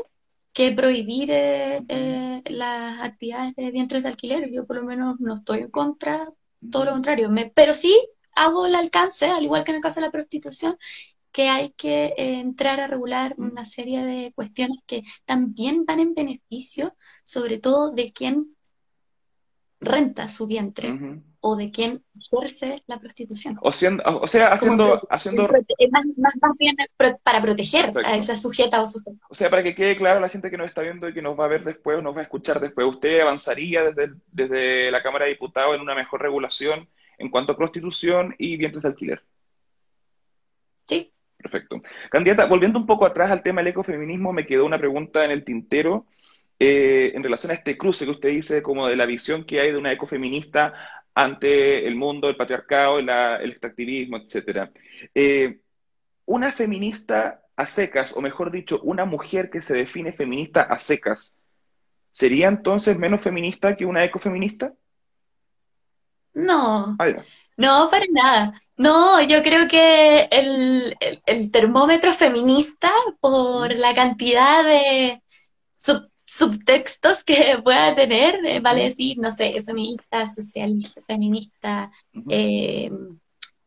que 0.52 0.72
prohibir 0.72 1.30
eh, 1.30 1.82
eh, 1.88 2.42
las 2.46 3.00
actividades 3.00 3.54
de 3.56 3.70
vientres 3.70 4.02
de 4.02 4.08
alquiler. 4.10 4.50
Yo 4.52 4.66
por 4.66 4.76
lo 4.76 4.84
menos 4.84 5.20
no 5.20 5.34
estoy 5.34 5.60
en 5.60 5.70
contra, 5.70 6.28
todo 6.70 6.84
lo 6.84 6.92
contrario, 6.92 7.30
me, 7.30 7.50
pero 7.54 7.72
sí 7.72 7.96
hago 8.32 8.66
el 8.66 8.74
alcance, 8.74 9.26
al 9.26 9.44
igual 9.44 9.64
que 9.64 9.70
en 9.70 9.76
el 9.76 9.82
caso 9.82 10.00
de 10.00 10.06
la 10.06 10.12
prostitución, 10.12 10.76
que 11.32 11.48
hay 11.48 11.70
que 11.72 12.06
eh, 12.06 12.40
entrar 12.40 12.80
a 12.80 12.86
regular 12.86 13.34
una 13.38 13.64
serie 13.64 14.04
de 14.04 14.32
cuestiones 14.34 14.78
que 14.86 15.04
también 15.24 15.84
van 15.84 16.00
en 16.00 16.14
beneficio, 16.14 16.96
sobre 17.24 17.58
todo 17.58 17.92
de 17.92 18.12
quien 18.12 18.56
renta 19.80 20.28
su 20.28 20.46
vientre. 20.46 21.22
O 21.42 21.56
de 21.56 21.70
quien 21.72 22.02
ejerce 22.20 22.82
la 22.86 22.98
prostitución. 22.98 23.58
O, 23.62 23.72
siendo- 23.72 24.02
o 24.04 24.28
sea, 24.28 24.48
haciendo, 24.48 25.00
haciendo, 25.08 25.44
más, 25.48 26.06
más- 26.18 26.36
más 26.40 26.52
bien 26.58 26.76
para 27.22 27.40
proteger 27.40 27.92
a 28.04 28.16
esa 28.16 28.36
sujeta 28.36 28.82
o 28.82 28.86
sujeto. 28.86 29.16
o 29.28 29.34
sea, 29.34 29.48
para 29.48 29.62
que 29.62 29.74
quede 29.74 29.96
claro 29.96 30.18
a 30.18 30.20
la 30.20 30.28
gente 30.28 30.50
que 30.50 30.58
nos 30.58 30.68
está 30.68 30.82
viendo 30.82 31.08
y 31.08 31.14
que 31.14 31.22
nos 31.22 31.38
va 31.38 31.46
a 31.46 31.48
ver 31.48 31.64
después 31.64 31.98
o 31.98 32.02
nos 32.02 32.14
va 32.14 32.20
a 32.20 32.24
escuchar 32.24 32.60
después, 32.60 32.86
¿usted 32.86 33.20
avanzaría 33.20 33.84
desde, 33.84 34.14
desde 34.30 34.90
la 34.90 35.02
Cámara 35.02 35.24
de 35.24 35.30
Diputados 35.32 35.74
en 35.74 35.80
una 35.80 35.94
mejor 35.94 36.20
regulación 36.20 36.86
en 37.18 37.30
cuanto 37.30 37.52
a 37.52 37.56
prostitución 37.56 38.34
y 38.38 38.56
vientres 38.56 38.82
de 38.82 38.88
alquiler? 38.90 39.22
Sí, 40.86 41.12
Perfecto. 41.38 41.80
Candidata, 42.10 42.44
volviendo 42.46 42.78
un 42.78 42.84
poco 42.86 43.06
atrás 43.06 43.30
al 43.30 43.42
tema 43.42 43.62
del 43.62 43.68
ecofeminismo, 43.68 44.30
me 44.32 44.44
quedó 44.46 44.66
una 44.66 44.78
pregunta 44.78 45.24
en 45.24 45.30
el 45.30 45.42
tintero 45.42 46.04
eh, 46.58 47.12
en 47.14 47.22
relación 47.22 47.50
a 47.50 47.54
este 47.54 47.78
cruce 47.78 48.04
que 48.04 48.10
usted 48.10 48.28
dice, 48.28 48.62
como 48.62 48.86
de 48.86 48.96
la 48.96 49.06
visión 49.06 49.44
que 49.44 49.58
hay 49.60 49.72
de 49.72 49.78
una 49.78 49.90
ecofeminista 49.92 50.74
ante 51.24 51.86
el 51.86 51.96
mundo, 51.96 52.28
el 52.28 52.36
patriarcado, 52.36 53.00
la- 53.02 53.36
el 53.38 53.50
extractivismo, 53.52 54.18
etcétera. 54.18 54.70
Eh, 55.14 55.60
una 56.26 56.52
feminista 56.52 57.42
a 57.56 57.66
secas, 57.66 58.14
o 58.16 58.20
mejor 58.22 58.50
dicho, 58.52 58.80
una 58.82 59.04
mujer 59.04 59.50
que 59.50 59.62
se 59.62 59.74
define 59.76 60.12
feminista 60.12 60.62
a 60.62 60.78
secas, 60.78 61.38
¿sería 62.12 62.48
entonces 62.48 62.98
menos 62.98 63.22
feminista 63.22 63.76
que 63.76 63.86
una 63.86 64.04
ecofeminista? 64.04 64.74
no, 66.34 66.96
ya. 66.98 67.24
no, 67.56 67.88
para 67.90 68.06
nada. 68.10 68.52
No, 68.76 69.20
yo 69.22 69.42
creo 69.42 69.68
que 69.68 70.22
el, 70.30 70.96
el- 71.00 71.22
el 71.26 71.50
termómetro 71.52 72.12
feminista, 72.12 72.90
por 73.20 73.74
la 73.76 73.94
cantidad 73.94 74.64
de 74.64 75.22
sub- 75.76 76.09
subtextos 76.30 77.24
que 77.24 77.34
pueda 77.64 77.94
tener, 77.94 78.44
eh, 78.46 78.60
vale 78.60 78.84
decir, 78.84 79.18
no 79.18 79.30
sé, 79.30 79.62
feminista, 79.64 80.26
socialista, 80.26 81.00
feminista, 81.02 81.90
eh, 82.28 82.90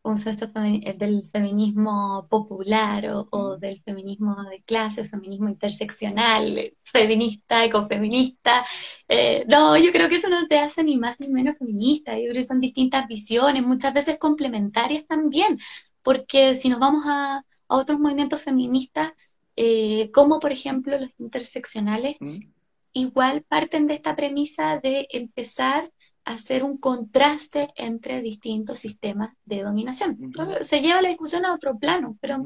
concepto 0.04 0.46
eh, 0.62 0.94
del 0.98 1.22
feminismo 1.30 2.26
popular 2.28 3.06
o, 3.30 3.56
del 3.56 3.80
feminismo 3.82 4.36
de 4.50 4.62
clase, 4.62 5.04
feminismo 5.04 5.48
interseccional, 5.48 6.74
feminista, 6.82 7.64
ecofeminista. 7.64 8.66
Eh, 9.08 9.46
no, 9.48 9.78
yo 9.78 9.90
creo 9.92 10.08
que 10.10 10.16
eso 10.16 10.28
no 10.28 10.46
te 10.46 10.58
hace 10.58 10.84
ni 10.84 10.98
más 10.98 11.18
ni 11.20 11.28
menos 11.28 11.56
feminista. 11.56 12.18
Yo 12.18 12.24
creo 12.24 12.34
que 12.34 12.44
son 12.44 12.60
distintas 12.60 13.08
visiones, 13.08 13.62
muchas 13.62 13.94
veces 13.94 14.18
complementarias 14.18 15.06
también, 15.06 15.58
porque 16.02 16.54
si 16.54 16.68
nos 16.68 16.80
vamos 16.80 17.04
a, 17.06 17.42
otros 17.66 17.98
movimientos 17.98 18.42
feministas, 18.42 19.12
eh, 19.56 20.10
como 20.12 20.38
por 20.38 20.52
ejemplo 20.52 20.98
los 20.98 21.10
interseccionales. 21.18 22.16
Igual 22.94 23.42
parten 23.42 23.86
de 23.86 23.94
esta 23.94 24.16
premisa 24.16 24.80
de 24.80 25.06
empezar 25.10 25.90
hacer 26.24 26.64
un 26.64 26.78
contraste 26.78 27.68
entre 27.76 28.22
distintos 28.22 28.78
sistemas 28.78 29.30
de 29.44 29.62
dominación. 29.62 30.32
Se 30.62 30.80
lleva 30.80 31.02
la 31.02 31.08
discusión 31.08 31.44
a 31.44 31.54
otro 31.54 31.78
plano, 31.78 32.16
pero 32.20 32.42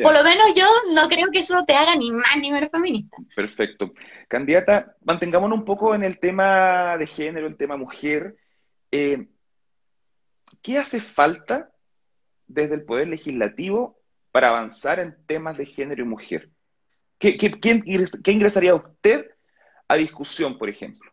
por 0.00 0.14
lo 0.14 0.24
menos 0.24 0.54
yo 0.54 0.64
no 0.94 1.08
creo 1.08 1.28
que 1.30 1.40
eso 1.40 1.64
te 1.66 1.74
haga 1.74 1.96
ni 1.96 2.10
más 2.10 2.38
ni 2.40 2.50
menos 2.50 2.70
feminista. 2.70 3.16
Perfecto. 3.34 3.92
Candidata, 4.28 4.96
mantengámonos 5.04 5.58
un 5.58 5.64
poco 5.64 5.94
en 5.94 6.04
el 6.04 6.18
tema 6.18 6.96
de 6.96 7.06
género, 7.06 7.46
el 7.46 7.56
tema 7.56 7.76
mujer. 7.76 8.36
Eh, 8.90 9.26
¿Qué 10.62 10.78
hace 10.78 11.00
falta 11.00 11.70
desde 12.46 12.76
el 12.76 12.84
Poder 12.84 13.08
Legislativo 13.08 13.98
para 14.30 14.48
avanzar 14.48 15.00
en 15.00 15.16
temas 15.26 15.58
de 15.58 15.66
género 15.66 16.02
y 16.02 16.06
mujer? 16.06 16.51
¿Qué, 17.22 17.38
qué 17.38 18.32
ingresaría 18.32 18.74
usted 18.74 19.30
a 19.86 19.96
discusión, 19.96 20.58
por 20.58 20.68
ejemplo? 20.68 21.12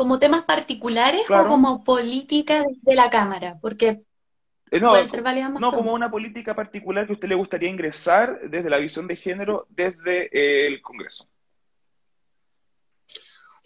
como 0.00 0.18
temas 0.18 0.44
particulares 0.44 1.30
o 1.30 1.46
como 1.46 1.84
política 1.84 2.64
de 2.64 2.94
la 2.94 3.10
Cámara? 3.10 3.58
Porque 3.60 4.00
eh, 4.70 4.80
no, 4.80 4.92
puede 4.92 5.04
ser 5.04 5.22
No, 5.60 5.74
como 5.74 5.92
una 5.92 6.10
política 6.10 6.56
particular 6.56 7.04
que 7.04 7.12
a 7.12 7.16
usted 7.16 7.28
le 7.28 7.34
gustaría 7.34 7.68
ingresar 7.68 8.40
desde 8.48 8.70
la 8.70 8.78
visión 8.78 9.06
de 9.06 9.16
género 9.16 9.66
desde 9.68 10.24
eh, 10.32 10.68
el 10.68 10.80
Congreso. 10.80 11.28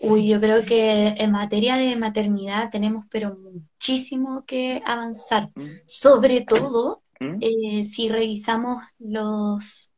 Uy, 0.00 0.26
yo 0.26 0.40
creo 0.40 0.64
que 0.64 1.14
en 1.18 1.30
materia 1.30 1.76
de 1.76 1.94
maternidad 1.94 2.68
tenemos 2.68 3.04
pero 3.08 3.36
muchísimo 3.36 4.44
que 4.44 4.82
avanzar. 4.84 5.50
Mm. 5.54 5.66
Sobre 5.86 6.40
todo 6.40 7.03
mm. 7.20 7.38
eh, 7.40 7.84
si 7.84 8.08
revisamos 8.08 8.82
los 8.98 9.90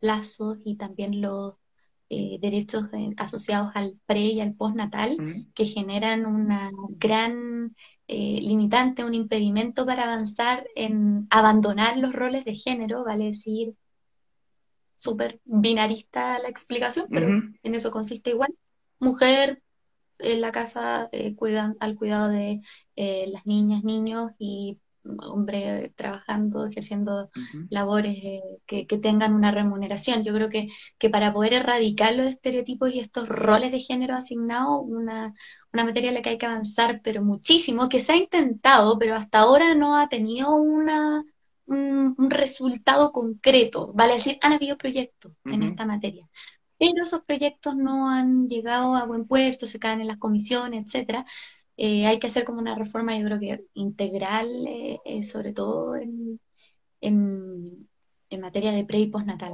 lazos 0.00 0.58
y 0.64 0.76
también 0.76 1.20
los 1.20 1.54
eh, 2.08 2.38
derechos 2.40 2.90
asociados 3.16 3.72
al 3.74 3.98
pre 4.06 4.20
y 4.20 4.40
al 4.40 4.54
postnatal 4.54 5.16
que 5.54 5.64
generan 5.64 6.26
una 6.26 6.70
gran 6.90 7.74
eh, 8.08 8.40
limitante, 8.42 9.04
un 9.04 9.14
impedimento 9.14 9.86
para 9.86 10.04
avanzar 10.04 10.66
en 10.74 11.26
abandonar 11.30 11.96
los 11.96 12.12
roles 12.12 12.44
de 12.44 12.54
género, 12.54 13.04
vale 13.04 13.26
decir, 13.26 13.74
súper 14.96 15.40
binarista 15.44 16.38
la 16.38 16.48
explicación, 16.48 17.06
pero 17.10 17.28
en 17.62 17.74
eso 17.74 17.90
consiste 17.90 18.30
igual. 18.30 18.54
Mujer 18.98 19.62
en 20.18 20.40
la 20.40 20.52
casa 20.52 21.10
cuidan, 21.36 21.76
al 21.80 21.96
cuidado 21.96 22.28
de 22.28 22.60
las 22.96 23.46
niñas, 23.46 23.84
niños 23.84 24.32
y 24.38 24.78
hombre 25.04 25.92
trabajando, 25.96 26.66
ejerciendo 26.66 27.30
labores 27.70 28.18
que, 28.66 28.86
tengan 29.02 29.34
una 29.34 29.50
remuneración. 29.50 30.24
Yo 30.24 30.32
creo 30.34 30.48
que, 30.48 30.68
que, 30.98 31.10
para 31.10 31.32
poder 31.32 31.54
erradicar 31.54 32.14
los 32.14 32.26
estereotipos 32.26 32.92
y 32.92 33.00
estos 33.00 33.28
roles 33.28 33.72
de 33.72 33.80
género 33.80 34.14
asignados, 34.14 34.82
una, 34.84 35.34
una 35.72 35.84
materia 35.84 36.08
en 36.08 36.14
la 36.14 36.22
que 36.22 36.30
hay 36.30 36.38
que 36.38 36.46
avanzar, 36.46 37.00
pero 37.02 37.22
muchísimo, 37.22 37.88
que 37.88 38.00
se 38.00 38.12
ha 38.12 38.16
intentado, 38.16 38.98
pero 38.98 39.14
hasta 39.14 39.40
ahora 39.40 39.74
no 39.74 39.96
ha 39.96 40.08
tenido 40.08 40.54
una, 40.56 41.24
un, 41.66 42.30
resultado 42.30 43.12
concreto. 43.12 43.92
Vale 43.94 44.14
decir, 44.14 44.38
han 44.42 44.54
habido 44.54 44.76
proyectos 44.76 45.32
en 45.44 45.62
esta 45.62 45.86
materia. 45.86 46.28
Pero 46.78 47.04
esos 47.04 47.22
proyectos 47.22 47.76
no 47.76 48.08
han 48.08 48.48
llegado 48.48 48.96
a 48.96 49.06
buen 49.06 49.26
puerto, 49.26 49.66
se 49.66 49.78
caen 49.78 50.00
en 50.00 50.08
las 50.08 50.18
comisiones, 50.18 50.84
etcétera. 50.86 51.24
Eh, 51.76 52.06
hay 52.06 52.18
que 52.18 52.26
hacer 52.26 52.44
como 52.44 52.60
una 52.60 52.74
reforma, 52.74 53.16
yo 53.16 53.24
creo 53.24 53.40
que 53.40 53.64
integral, 53.74 54.48
eh, 54.66 55.00
eh, 55.04 55.22
sobre 55.22 55.52
todo 55.52 55.96
en, 55.96 56.38
en, 57.00 57.88
materia 58.40 58.72
de 58.72 58.84
pre 58.84 58.98
y 58.98 59.06
postnatal. 59.06 59.52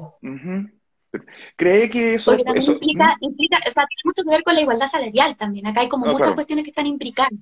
¿Cree 1.57 1.91
que 1.91 2.15
eso... 2.15 2.31
Porque 2.31 2.45
también 2.45 2.71
Implica, 2.71 3.17
implica, 3.21 3.57
o 3.59 3.71
sea, 3.71 3.85
tiene 3.87 4.03
mucho 4.05 4.23
que 4.23 4.31
ver 4.31 4.43
con 4.43 4.55
la 4.55 4.61
igualdad 4.61 4.87
salarial 4.87 5.37
también. 5.37 5.67
Acá 5.67 5.81
hay 5.81 5.89
como 5.89 6.07
muchas 6.07 6.33
cuestiones 6.35 6.65
que 6.65 6.71
están 6.71 6.87
implicadas. 6.87 7.33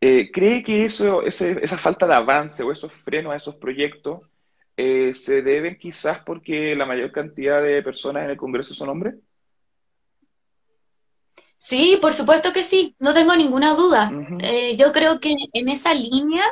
¿Cree 0.00 0.62
que 0.62 0.84
eso, 0.84 1.22
esa 1.22 1.78
falta 1.78 2.06
de 2.06 2.14
avance 2.14 2.62
o 2.62 2.72
esos 2.72 2.92
frenos 2.92 3.32
a 3.32 3.36
esos 3.36 3.56
proyectos 3.56 4.30
se 4.76 5.42
deben 5.42 5.76
quizás 5.78 6.20
porque 6.24 6.74
la 6.74 6.86
mayor 6.86 7.12
cantidad 7.12 7.62
de 7.62 7.82
personas 7.82 8.24
en 8.24 8.30
el 8.30 8.36
Congreso 8.36 8.74
son 8.74 8.88
hombres? 8.88 9.14
Sí, 11.66 11.96
por 11.98 12.12
supuesto 12.12 12.52
que 12.52 12.62
sí, 12.62 12.94
no 12.98 13.14
tengo 13.14 13.34
ninguna 13.34 13.72
duda. 13.72 14.12
Eh, 14.40 14.76
yo 14.76 14.92
creo 14.92 15.18
que 15.18 15.34
en 15.50 15.70
esa 15.70 15.94
línea, 15.94 16.44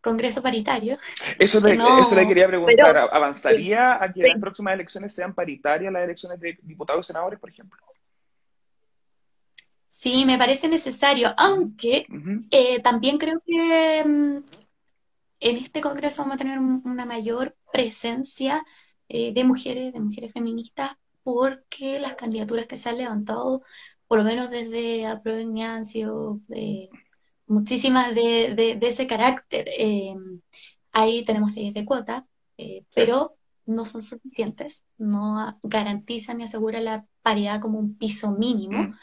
Congreso 0.00 0.42
paritario. 0.42 0.96
Eso, 1.38 1.60
le 1.60 2.26
quería 2.26 2.46
preguntar, 2.46 2.96
¿avanzaría 2.96 4.02
a 4.02 4.10
que 4.10 4.22
las 4.22 4.40
próximas 4.40 4.72
elecciones 4.72 5.14
sean 5.14 5.34
paritarias 5.34 5.92
las 5.92 6.04
elecciones 6.04 6.40
de 6.40 6.58
diputados 6.62 7.04
y 7.04 7.08
senadores, 7.08 7.38
por 7.38 7.50
ejemplo? 7.50 7.78
Sí, 9.88 10.24
me 10.24 10.38
parece 10.38 10.66
necesario, 10.66 11.34
aunque 11.36 12.06
eh, 12.50 12.80
también 12.80 13.18
creo 13.18 13.42
que 13.46 14.02
mm, 14.06 14.36
en 15.40 15.56
este 15.56 15.82
Congreso 15.82 16.22
vamos 16.22 16.36
a 16.36 16.38
tener 16.38 16.58
una 16.58 17.04
mayor 17.04 17.54
presencia 17.70 18.64
eh, 19.06 19.34
de 19.34 19.44
mujeres, 19.44 19.92
de 19.92 20.00
mujeres 20.00 20.32
feministas, 20.32 20.96
porque 21.24 21.98
las 21.98 22.14
candidaturas 22.14 22.66
que 22.66 22.76
se 22.76 22.90
han 22.90 22.98
levantado, 22.98 23.62
por 24.06 24.18
lo 24.18 24.24
menos 24.24 24.50
desde 24.50 25.06
sido 25.84 26.40
eh, 26.50 26.88
muchísimas 27.46 28.14
de, 28.14 28.78
ese 28.82 29.06
carácter. 29.06 29.66
Eh, 29.68 30.14
ahí 30.92 31.24
tenemos 31.24 31.54
leyes 31.54 31.74
de 31.74 31.84
cuota, 31.84 32.26
eh, 32.58 32.84
pero 32.94 33.36
no 33.66 33.84
son 33.84 34.02
suficientes, 34.02 34.84
no 34.98 35.58
garantizan 35.62 36.38
ni 36.38 36.44
aseguran 36.44 36.84
la 36.84 37.06
paridad 37.22 37.60
como 37.60 37.78
un 37.78 37.96
piso 37.96 38.30
mínimo. 38.32 38.78
Mm 38.84 38.94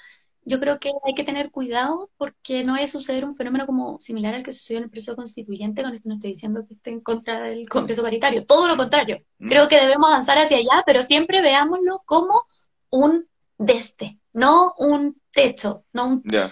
yo 0.44 0.60
creo 0.60 0.80
que 0.80 0.92
hay 1.06 1.14
que 1.14 1.24
tener 1.24 1.52
cuidado 1.52 2.10
porque 2.18 2.64
no 2.64 2.74
vaya 2.74 2.86
a 2.86 2.88
suceder 2.88 3.26
un 3.26 3.34
fenómeno 3.34 3.66
como 3.66 4.00
similar 4.00 4.34
al 4.34 4.44
que 4.44 4.52
sucedió 4.52 4.80
en 4.80 4.86
el 4.86 4.90
proceso 4.90 5.16
constituyente, 5.16 5.84
con 5.84 5.94
esto 5.94 6.10
no 6.10 6.16
estoy 6.16 6.32
diciendo 6.32 6.66
que 6.68 6.74
esté 6.74 6.90
en 6.90 7.02
contra 7.02 7.42
del 7.42 7.70
Congreso 7.70 8.02
paritario, 8.02 8.46
todo 8.46 8.68
lo 8.68 8.76
contrario. 8.76 9.22
Mm. 9.40 9.50
Creo 9.50 9.68
que 9.68 9.80
debemos 9.80 10.10
avanzar 10.10 10.38
hacia 10.38 10.58
allá, 10.58 10.84
pero 10.86 11.02
siempre 11.02 11.42
veámoslo 11.42 12.00
como 12.06 12.44
un 12.90 13.28
deste, 13.58 14.20
no 14.34 14.74
un 14.78 15.22
techo, 15.32 15.86
no 15.94 16.08
un... 16.08 16.24
Ya. 16.26 16.52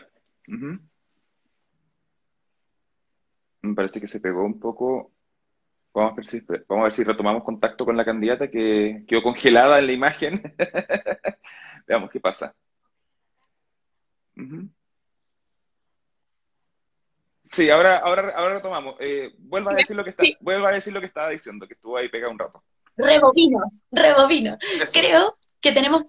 Me 3.62 3.76
parece 3.76 4.00
que 4.00 4.08
se 4.08 4.20
pegó 4.20 4.44
un 4.44 4.60
poco. 4.60 5.12
Vamos 5.94 6.14
a, 6.14 6.16
ver 6.16 6.28
si, 6.28 6.40
vamos 6.42 6.82
a 6.82 6.84
ver 6.84 6.94
si 6.94 7.04
retomamos 7.04 7.44
contacto 7.44 7.86
con 7.86 7.98
la 7.98 8.06
candidata 8.06 8.50
que 8.50 9.04
quedó 9.08 9.24
congelada 9.24 9.80
en 9.80 9.88
la 9.88 9.94
imagen. 9.94 10.56
Veamos 11.88 12.10
qué 12.12 12.20
pasa. 12.20 12.56
Sí, 17.50 17.70
ahora, 17.70 17.98
ahora, 17.98 18.34
ahora 18.36 18.56
retomamos. 18.56 18.96
Eh, 19.00 19.34
vuelva 19.40 19.72
a 19.72 19.76
decir 19.76 19.96
lo 19.96 20.04
que 20.04 20.12
está, 20.12 20.24
vuelva 20.40 20.70
a 20.70 20.74
decir 20.74 20.94
lo 20.94 21.00
que 21.00 21.08
estaba 21.08 21.30
diciendo, 21.30 21.68
que 21.68 21.74
estuvo 21.74 21.98
ahí 21.98 22.08
pegado 22.08 22.32
un 22.32 22.40
rato. 22.40 22.64
Rebovino, 22.96 23.60
rebovino. 23.92 24.58
Creo 24.94 25.38
que 25.60 25.72
tenemos 25.72 26.04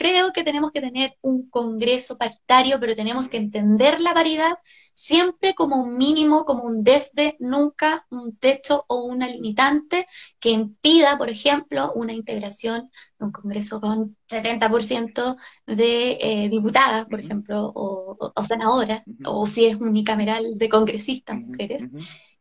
creo 0.00 0.32
que 0.32 0.44
tenemos 0.44 0.72
que 0.72 0.80
tener 0.80 1.18
un 1.20 1.50
congreso 1.50 2.16
paritario, 2.16 2.80
pero 2.80 2.96
tenemos 2.96 3.28
que 3.28 3.36
entender 3.36 4.00
la 4.00 4.14
paridad 4.14 4.54
siempre 4.94 5.54
como 5.54 5.76
un 5.76 5.98
mínimo, 5.98 6.46
como 6.46 6.64
un 6.64 6.82
desde, 6.82 7.36
nunca 7.38 8.06
un 8.10 8.34
techo 8.38 8.86
o 8.88 9.04
una 9.04 9.28
limitante 9.28 10.06
que 10.38 10.48
impida, 10.48 11.18
por 11.18 11.28
ejemplo, 11.28 11.92
una 11.94 12.14
integración 12.14 12.90
de 13.18 13.26
un 13.26 13.30
congreso 13.30 13.78
con 13.78 14.16
70% 14.26 15.36
de 15.66 16.12
eh, 16.18 16.48
diputadas, 16.48 17.04
por 17.04 17.20
ejemplo, 17.20 17.70
o, 17.74 18.42
senadoras, 18.42 19.02
o 19.26 19.44
si 19.44 19.66
es 19.66 19.76
unicameral 19.76 20.54
de 20.56 20.68
congresistas 20.70 21.36
mujeres. 21.36 21.86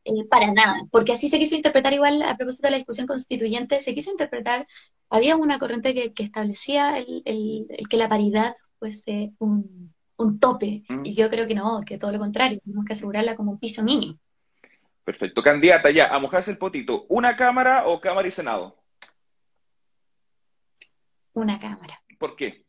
Eh, 0.05 0.25
para 0.29 0.53
nada, 0.53 0.77
porque 0.91 1.11
así 1.11 1.29
se 1.29 1.37
quiso 1.37 1.55
interpretar 1.55 1.91
igual 1.93 2.21
a 2.23 2.37
propósito 2.37 2.67
de 2.67 2.71
la 2.71 2.77
discusión 2.77 3.05
constituyente, 3.05 3.81
se 3.81 3.93
quiso 3.93 4.11
interpretar, 4.11 4.65
había 5.09 5.35
una 5.35 5.59
corriente 5.59 5.93
que, 5.93 6.23
establecía 6.23 6.97
el, 6.97 7.67
que 7.89 7.97
la 7.97 8.09
paridad 8.09 8.55
fuese 8.77 9.33
un, 9.39 9.93
tope, 10.39 10.83
mm. 10.89 11.05
y 11.05 11.15
yo 11.15 11.29
creo 11.29 11.47
que 11.47 11.55
no, 11.55 11.81
que 11.85 11.97
todo 11.97 12.11
lo 12.11 12.19
contrario, 12.19 12.59
tenemos 12.63 12.85
que 12.85 12.93
asegurarla 12.93 13.35
como 13.35 13.51
un 13.51 13.59
piso 13.59 13.83
mínimo. 13.83 14.19
Perfecto, 15.03 15.41
candidata 15.41 15.89
ya, 15.89 16.07
a 16.07 16.19
mojarse 16.19 16.51
el 16.51 16.57
potito, 16.57 17.05
¿una 17.09 17.35
cámara 17.35 17.87
o 17.87 17.99
cámara 17.99 18.27
y 18.27 18.31
senado? 18.31 18.77
Una 21.33 21.57
cámara. 21.57 22.01
¿Por 22.17 22.35
qué? 22.35 22.65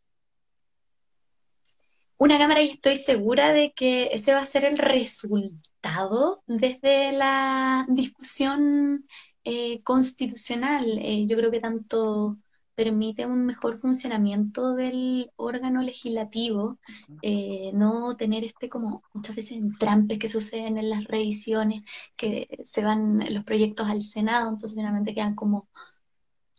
una 2.21 2.37
cámara 2.37 2.61
y 2.61 2.69
estoy 2.69 2.97
segura 2.97 3.55
de 3.55 3.73
que 3.73 4.11
ese 4.13 4.35
va 4.35 4.41
a 4.41 4.45
ser 4.45 4.67
el 4.67 4.77
resultado 4.77 6.43
desde 6.47 7.13
la 7.13 7.87
discusión 7.89 9.07
eh, 9.45 9.83
constitucional. 9.83 10.99
Eh, 10.99 11.27
yo 11.27 11.37
creo 11.37 11.51
que 11.51 11.61
tanto 11.61 12.39
permite 12.75 13.27
un 13.27 13.45
mejor 13.47 13.77
funcionamiento 13.77 14.75
del 14.75 15.31
órgano 15.37 15.83
legislativo, 15.83 16.79
eh, 17.23 17.73
no 17.75 18.17
tener 18.17 18.45
este 18.45 18.69
como 18.71 19.03
muchas 19.13 19.37
veces 19.37 19.61
trampes 19.79 20.19
que 20.19 20.29
suceden 20.29 20.79
en 20.79 20.89
las 20.89 21.05
revisiones, 21.05 21.83
que 22.17 22.49
se 22.65 22.83
van 22.83 23.23
los 23.35 23.45
proyectos 23.45 23.89
al 23.91 24.01
Senado, 24.01 24.49
entonces 24.49 24.77
finalmente 24.79 25.15
quedan 25.15 25.35
como 25.35 25.69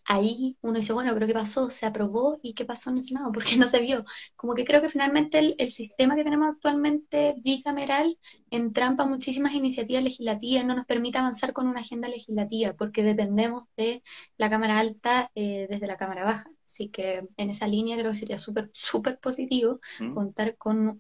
ahí 0.06 0.58
uno 0.62 0.80
dice, 0.80 0.94
bueno, 0.94 1.14
pero 1.14 1.28
¿qué 1.28 1.34
pasó? 1.34 1.70
¿Se 1.70 1.86
aprobó? 1.86 2.40
¿Y 2.44 2.54
qué 2.54 2.66
pasó 2.66 2.90
en 2.90 2.98
el 2.98 3.02
Senado? 3.02 3.32
¿Por 3.32 3.44
qué 3.44 3.58
no 3.58 3.68
se 3.68 3.80
vio? 3.80 4.04
Como 4.36 4.56
que 4.56 4.66
creo 4.66 4.82
que 4.82 4.90
finalmente 4.90 5.56
el, 5.58 5.72
sistema 5.72 6.16
que 6.16 6.24
tenemos 6.24 6.50
actualmente 6.52 7.36
bicameral 7.38 8.18
entrampa 8.50 9.06
muchísimas 9.06 9.54
iniciativas 9.54 10.04
legislativas, 10.04 10.66
no 10.66 10.76
nos 10.76 10.86
permite 10.86 11.18
avanzar 11.18 11.54
con 11.54 11.68
una 11.68 11.82
agenda 11.82 12.08
legislativa, 12.08 12.74
porque 12.74 13.04
dependemos 13.04 13.64
de 13.78 14.04
la 14.38 14.50
Cámara 14.50 14.80
Alta 14.80 15.32
eh, 15.36 15.68
desde 15.70 15.88
la 15.88 15.98
Cámara 15.98 16.24
Baja. 16.24 16.50
Así 16.72 16.88
que 16.88 17.28
en 17.36 17.50
esa 17.50 17.68
línea 17.68 17.98
creo 17.98 18.12
que 18.12 18.18
sería 18.18 18.38
súper, 18.38 18.70
súper 18.74 19.20
positivo 19.20 19.82
mm. 20.00 20.14
contar 20.14 20.56
con 20.56 20.98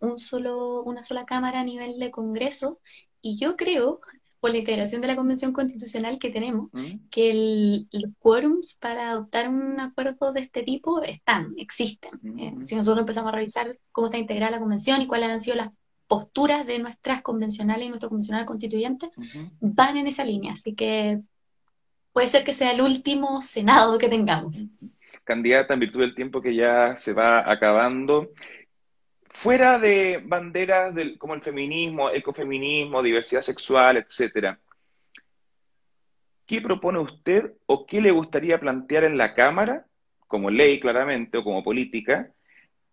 un, 0.00 0.18
solo, 0.18 0.82
una 0.82 1.04
sola 1.04 1.24
Cámara 1.24 1.60
a 1.60 1.64
nivel 1.64 2.00
de 2.00 2.10
Congreso. 2.10 2.80
Y 3.20 3.38
yo 3.38 3.56
creo, 3.56 4.00
por 4.44 4.50
la 4.50 4.58
integración 4.58 5.00
de 5.00 5.08
la 5.08 5.16
Convención 5.16 5.54
Constitucional 5.54 6.18
que 6.18 6.28
tenemos, 6.28 6.68
mm. 6.74 7.08
que 7.10 7.86
los 7.90 8.10
quórums 8.18 8.74
para 8.74 9.12
adoptar 9.12 9.48
un 9.48 9.80
acuerdo 9.80 10.34
de 10.34 10.40
este 10.40 10.62
tipo 10.62 11.00
están, 11.00 11.54
existen. 11.56 12.10
Mm. 12.20 12.38
Eh, 12.38 12.54
si 12.60 12.76
nosotros 12.76 13.00
empezamos 13.00 13.32
a 13.32 13.36
revisar 13.36 13.78
cómo 13.90 14.08
está 14.08 14.18
integrada 14.18 14.50
la 14.50 14.58
Convención 14.58 15.00
y 15.00 15.06
cuáles 15.06 15.30
han 15.30 15.40
sido 15.40 15.56
las 15.56 15.70
posturas 16.06 16.66
de 16.66 16.78
nuestras 16.78 17.22
convencionales 17.22 17.86
y 17.86 17.88
nuestro 17.88 18.10
convencional 18.10 18.44
constituyente, 18.44 19.10
van 19.60 19.96
en 19.96 20.08
esa 20.08 20.24
línea. 20.24 20.52
Así 20.52 20.74
que 20.74 21.22
puede 22.12 22.26
ser 22.26 22.44
que 22.44 22.52
sea 22.52 22.72
el 22.72 22.82
último 22.82 23.40
Senado 23.40 23.96
que 23.96 24.10
tengamos. 24.10 24.66
Candidata, 25.24 25.72
en 25.72 25.80
virtud 25.80 26.00
del 26.00 26.14
tiempo 26.14 26.42
que 26.42 26.54
ya 26.54 26.96
se 26.98 27.14
va 27.14 27.50
acabando, 27.50 28.28
fuera 29.34 29.78
de 29.78 30.22
banderas 30.24 30.94
del, 30.94 31.18
como 31.18 31.34
el 31.34 31.42
feminismo, 31.42 32.08
ecofeminismo, 32.10 33.02
diversidad 33.02 33.42
sexual, 33.42 33.96
etcétera, 33.96 34.58
¿qué 36.46 36.60
propone 36.60 37.00
usted 37.00 37.52
o 37.66 37.84
qué 37.84 38.00
le 38.00 38.12
gustaría 38.12 38.60
plantear 38.60 39.04
en 39.04 39.18
la 39.18 39.34
Cámara, 39.34 39.86
como 40.28 40.50
ley 40.50 40.80
claramente 40.80 41.36
o 41.36 41.44
como 41.44 41.64
política, 41.64 42.30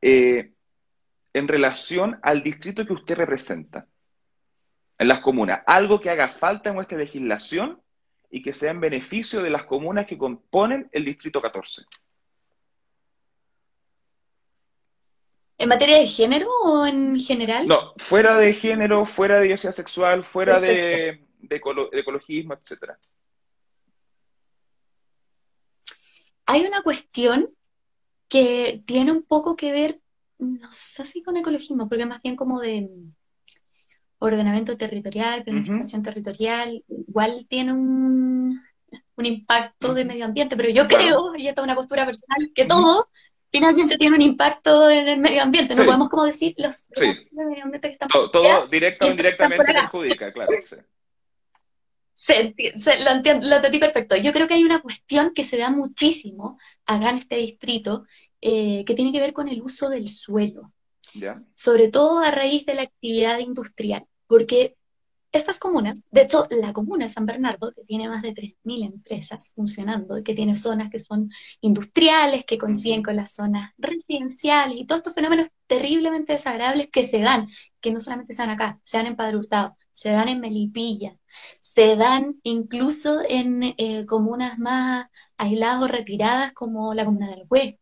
eh, 0.01 0.51
en 1.33 1.47
relación 1.47 2.19
al 2.23 2.43
distrito 2.43 2.85
que 2.85 2.93
usted 2.93 3.15
representa 3.15 3.87
en 4.97 5.07
las 5.07 5.19
comunas? 5.19 5.61
Algo 5.67 6.01
que 6.01 6.09
haga 6.09 6.27
falta 6.27 6.69
en 6.69 6.75
nuestra 6.75 6.97
legislación 6.97 7.79
y 8.31 8.41
que 8.41 8.53
sea 8.53 8.71
en 8.71 8.79
beneficio 8.81 9.43
de 9.43 9.51
las 9.51 9.65
comunas 9.65 10.07
que 10.07 10.17
componen 10.17 10.89
el 10.91 11.05
distrito 11.05 11.39
14. 11.39 11.83
¿En 15.61 15.69
materia 15.69 15.99
de 15.99 16.07
género 16.07 16.49
o 16.63 16.87
en 16.87 17.19
general? 17.19 17.67
No, 17.67 17.93
fuera 17.97 18.35
de 18.35 18.51
género, 18.51 19.05
fuera 19.05 19.35
de 19.35 19.43
diversidad 19.43 19.73
sexual, 19.73 20.25
fuera 20.25 20.59
de, 20.59 21.23
ecologismo, 21.51 22.55
etcétera. 22.55 22.97
Hay 26.47 26.65
una 26.65 26.81
cuestión 26.81 27.51
que 28.27 28.81
tiene 28.87 29.11
un 29.11 29.21
poco 29.21 29.55
que 29.55 29.71
ver, 29.71 30.01
no 30.39 30.67
sé 30.71 31.05
si 31.05 31.21
con 31.21 31.37
ecologismo, 31.37 31.87
porque 31.87 32.07
más 32.07 32.23
bien 32.23 32.35
como 32.35 32.59
de 32.59 32.89
ordenamiento 34.17 34.75
territorial, 34.77 35.43
planificación 35.43 36.01
territorial, 36.01 36.83
igual 36.87 37.45
tiene 37.47 37.73
un, 37.73 38.59
impacto 39.17 39.93
de 39.93 40.05
medio 40.05 40.25
ambiente, 40.25 40.57
pero 40.57 40.69
yo 40.69 40.87
creo, 40.87 41.35
y 41.35 41.47
esta 41.47 41.61
es 41.61 41.65
una 41.65 41.75
postura 41.75 42.07
personal, 42.07 42.51
que 42.55 42.65
todo 42.65 43.07
finalmente 43.51 43.97
tiene 43.97 44.15
un 44.15 44.21
impacto 44.21 44.89
en 44.89 45.07
el 45.07 45.19
medio 45.19 45.43
ambiente. 45.43 45.75
No 45.75 45.85
podemos 45.85 46.09
como 46.09 46.25
decir 46.25 46.55
los 46.57 46.85
medio 47.31 47.63
ambiente 47.63 47.89
que 47.89 47.93
están 47.93 48.09
Todo, 48.09 48.31
todo 48.31 48.67
directo 48.67 49.05
o 49.05 49.09
indirectamente 49.09 49.65
perjudica, 49.65 50.31
claro. 50.33 50.51
Se, 52.13 52.53
lo, 53.03 53.11
entiendo, 53.11 53.47
lo 53.47 53.55
entendí 53.55 53.79
perfecto. 53.79 54.15
Yo 54.15 54.31
creo 54.31 54.47
que 54.47 54.53
hay 54.53 54.63
una 54.63 54.79
cuestión 54.79 55.33
que 55.33 55.43
se 55.43 55.57
da 55.57 55.71
muchísimo 55.71 56.59
acá 56.85 57.09
en 57.09 57.17
este 57.17 57.37
distrito 57.37 58.05
eh, 58.39 58.83
que 58.85 58.93
tiene 58.93 59.11
que 59.11 59.19
ver 59.19 59.33
con 59.33 59.47
el 59.47 59.61
uso 59.61 59.89
del 59.89 60.07
suelo. 60.07 60.71
Sobre 61.55 61.89
todo 61.89 62.19
a 62.19 62.31
raíz 62.31 62.65
de 62.65 62.75
la 62.75 62.83
actividad 62.83 63.39
industrial. 63.39 64.05
Porque 64.27 64.77
estas 65.31 65.59
comunas, 65.59 66.03
de 66.11 66.21
hecho, 66.23 66.47
la 66.49 66.73
comuna 66.73 67.05
de 67.05 67.09
San 67.09 67.25
Bernardo, 67.25 67.71
que 67.73 67.83
tiene 67.83 68.09
más 68.09 68.21
de 68.21 68.33
3.000 68.33 68.85
empresas 68.85 69.51
funcionando, 69.55 70.17
y 70.17 70.23
que 70.23 70.33
tiene 70.33 70.55
zonas 70.55 70.89
que 70.89 70.99
son 70.99 71.29
industriales, 71.61 72.45
que 72.45 72.57
coinciden 72.57 73.03
con 73.03 73.15
las 73.15 73.33
zonas 73.33 73.71
residenciales, 73.77 74.77
y 74.77 74.85
todos 74.85 74.99
estos 74.99 75.15
fenómenos 75.15 75.47
terriblemente 75.67 76.33
desagradables 76.33 76.89
que 76.91 77.03
se 77.03 77.19
dan, 77.19 77.47
que 77.79 77.91
no 77.91 77.99
solamente 77.99 78.33
se 78.33 78.41
dan 78.41 78.51
acá, 78.51 78.79
se 78.83 78.97
dan 78.97 79.07
en 79.07 79.15
Padre 79.15 79.37
Hurtado, 79.37 79.77
se 79.93 80.11
dan 80.11 80.29
en 80.29 80.41
Melipilla, 80.41 81.17
se 81.61 81.95
dan 81.95 82.39
incluso 82.43 83.21
en 83.27 83.75
eh, 83.77 84.05
comunas 84.05 84.59
más 84.59 85.07
aisladas 85.37 85.83
o 85.83 85.87
retiradas 85.87 86.53
como 86.53 86.93
la 86.93 87.05
comuna 87.05 87.29
del 87.29 87.45
Hue, 87.49 87.79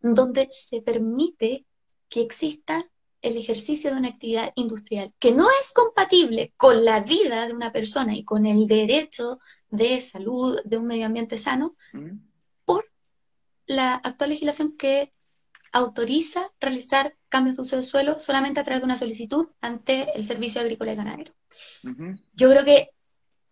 donde 0.00 0.48
se 0.50 0.82
permite 0.82 1.66
que 2.08 2.20
exista 2.20 2.84
el 3.24 3.38
ejercicio 3.38 3.90
de 3.90 3.96
una 3.96 4.08
actividad 4.08 4.52
industrial 4.54 5.12
que 5.18 5.32
no 5.32 5.46
es 5.60 5.72
compatible 5.72 6.52
con 6.58 6.84
la 6.84 7.00
vida 7.00 7.46
de 7.46 7.54
una 7.54 7.72
persona 7.72 8.14
y 8.14 8.22
con 8.22 8.44
el 8.44 8.68
derecho 8.68 9.38
de 9.70 10.00
salud, 10.02 10.60
de 10.64 10.76
un 10.76 10.86
medio 10.86 11.06
ambiente 11.06 11.38
sano, 11.38 11.74
mm. 11.94 12.18
por 12.66 12.90
la 13.66 13.94
actual 13.94 14.30
legislación 14.30 14.76
que 14.76 15.14
autoriza 15.72 16.42
realizar 16.60 17.16
cambios 17.30 17.56
de 17.56 17.62
uso 17.62 17.76
de 17.76 17.82
suelo 17.82 18.18
solamente 18.20 18.60
a 18.60 18.64
través 18.64 18.82
de 18.82 18.84
una 18.84 18.96
solicitud 18.96 19.48
ante 19.62 20.14
el 20.14 20.22
Servicio 20.22 20.60
Agrícola 20.60 20.92
y 20.92 20.96
Ganadero. 20.96 21.32
Yo 22.34 22.50
creo 22.50 22.64
que 22.64 22.90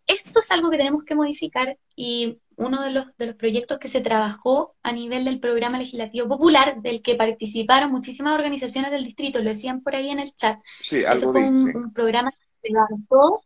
esto 0.07 0.41
es 0.41 0.51
algo 0.51 0.71
que 0.71 0.77
tenemos 0.77 1.03
que 1.03 1.15
modificar 1.15 1.79
y 1.97 2.39
uno 2.65 2.83
de 2.83 2.91
los, 2.91 3.17
de 3.17 3.27
los 3.27 3.37
proyectos 3.37 3.79
que 3.79 3.89
se 3.89 4.01
trabajó 4.01 4.75
a 4.83 4.93
nivel 4.93 5.25
del 5.25 5.41
programa 5.41 5.79
legislativo 5.79 6.29
popular, 6.29 6.81
del 6.83 7.03
que 7.03 7.15
participaron 7.15 7.91
muchísimas 7.91 8.35
organizaciones 8.35 8.91
del 8.91 9.05
distrito, 9.05 9.41
lo 9.41 9.51
decían 9.51 9.83
por 9.83 9.95
ahí 9.95 10.11
en 10.11 10.21
el 10.21 10.35
chat. 10.35 10.61
Sí, 10.83 11.03
Ese 11.07 11.27
fue 11.27 11.49
un, 11.49 11.93
programa 11.93 12.31
que 12.31 12.69
se 12.69 12.73
levantó 12.73 13.43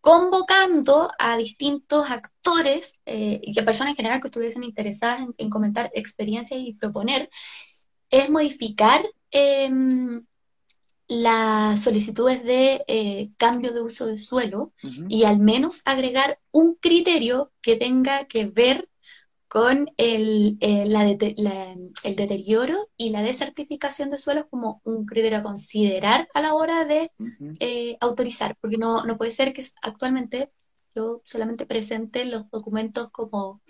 convocando 0.00 1.10
a 1.18 1.36
distintos 1.36 2.10
actores 2.10 3.00
eh, 3.06 3.40
y 3.42 3.58
a 3.58 3.64
personas 3.64 3.90
en 3.90 3.96
general 3.96 4.20
que 4.20 4.28
estuviesen 4.28 4.62
interesadas 4.62 5.26
en, 5.36 5.50
comentar 5.50 5.90
experiencias 5.94 6.60
y 6.60 6.74
proponer, 6.74 7.28
es 8.08 8.30
modificar 8.30 9.04
em, 9.30 10.24
las 11.08 11.82
solicitudes 11.82 12.42
de 12.44 12.84
eh, 12.88 13.30
cambio 13.36 13.72
de 13.72 13.80
uso 13.80 14.06
de 14.06 14.18
suelo 14.18 14.72
y 15.08 15.24
al 15.24 15.38
menos 15.38 15.82
agregar 15.84 16.40
un 16.50 16.74
criterio 16.74 17.52
que 17.60 17.76
tenga 17.76 18.26
que 18.26 18.46
ver 18.46 18.88
con 19.48 19.86
el, 19.96 20.58
eh, 20.60 20.84
el 22.04 22.16
deterioro 22.16 22.76
y 22.96 23.10
la 23.10 23.22
desertificación 23.22 24.10
de 24.10 24.18
suelos 24.18 24.46
como 24.50 24.80
un 24.84 25.06
criterio 25.06 25.38
a 25.38 25.42
considerar 25.42 26.28
a 26.34 26.42
la 26.42 26.54
hora 26.54 26.84
de 26.84 27.12
eh, 27.60 27.96
autorizar, 28.00 28.56
porque 28.60 28.76
no, 28.76 29.04
no 29.04 29.16
puede 29.16 29.30
ser 29.30 29.52
que 29.52 29.62
actualmente 29.82 30.50
yo 30.96 31.20
solamente 31.24 31.66
presente 31.66 32.24
los 32.24 32.50
documentos 32.50 33.10
como 33.10 33.60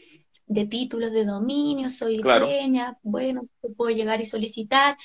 de 0.46 0.64
títulos 0.66 1.10
de 1.10 1.24
dominio, 1.24 1.90
soy 1.90 2.18
dueña, 2.18 2.96
bueno, 3.02 3.48
puedo 3.76 3.90
llegar 3.90 4.20
y 4.20 4.26
solicitar, 4.26 4.96